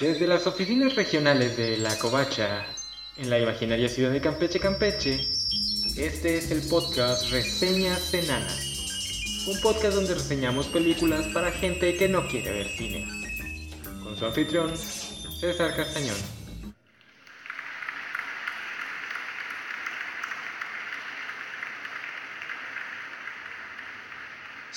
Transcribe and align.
Desde 0.00 0.28
las 0.28 0.46
oficinas 0.46 0.94
regionales 0.94 1.56
de 1.56 1.76
La 1.76 1.98
Covacha, 1.98 2.64
en 3.16 3.30
la 3.30 3.40
imaginaria 3.40 3.88
ciudad 3.88 4.12
de 4.12 4.20
Campeche, 4.20 4.60
Campeche, 4.60 5.28
este 5.96 6.38
es 6.38 6.52
el 6.52 6.62
podcast 6.68 7.28
Reseñas 7.32 8.14
Enanas. 8.14 9.44
Un 9.48 9.60
podcast 9.60 9.96
donde 9.96 10.14
reseñamos 10.14 10.68
películas 10.68 11.26
para 11.34 11.50
gente 11.50 11.96
que 11.96 12.08
no 12.08 12.28
quiere 12.28 12.52
ver 12.52 12.68
cine. 12.68 13.08
Con 14.04 14.16
su 14.16 14.24
anfitrión, 14.24 14.70
César 15.40 15.74
Castañón. 15.74 16.37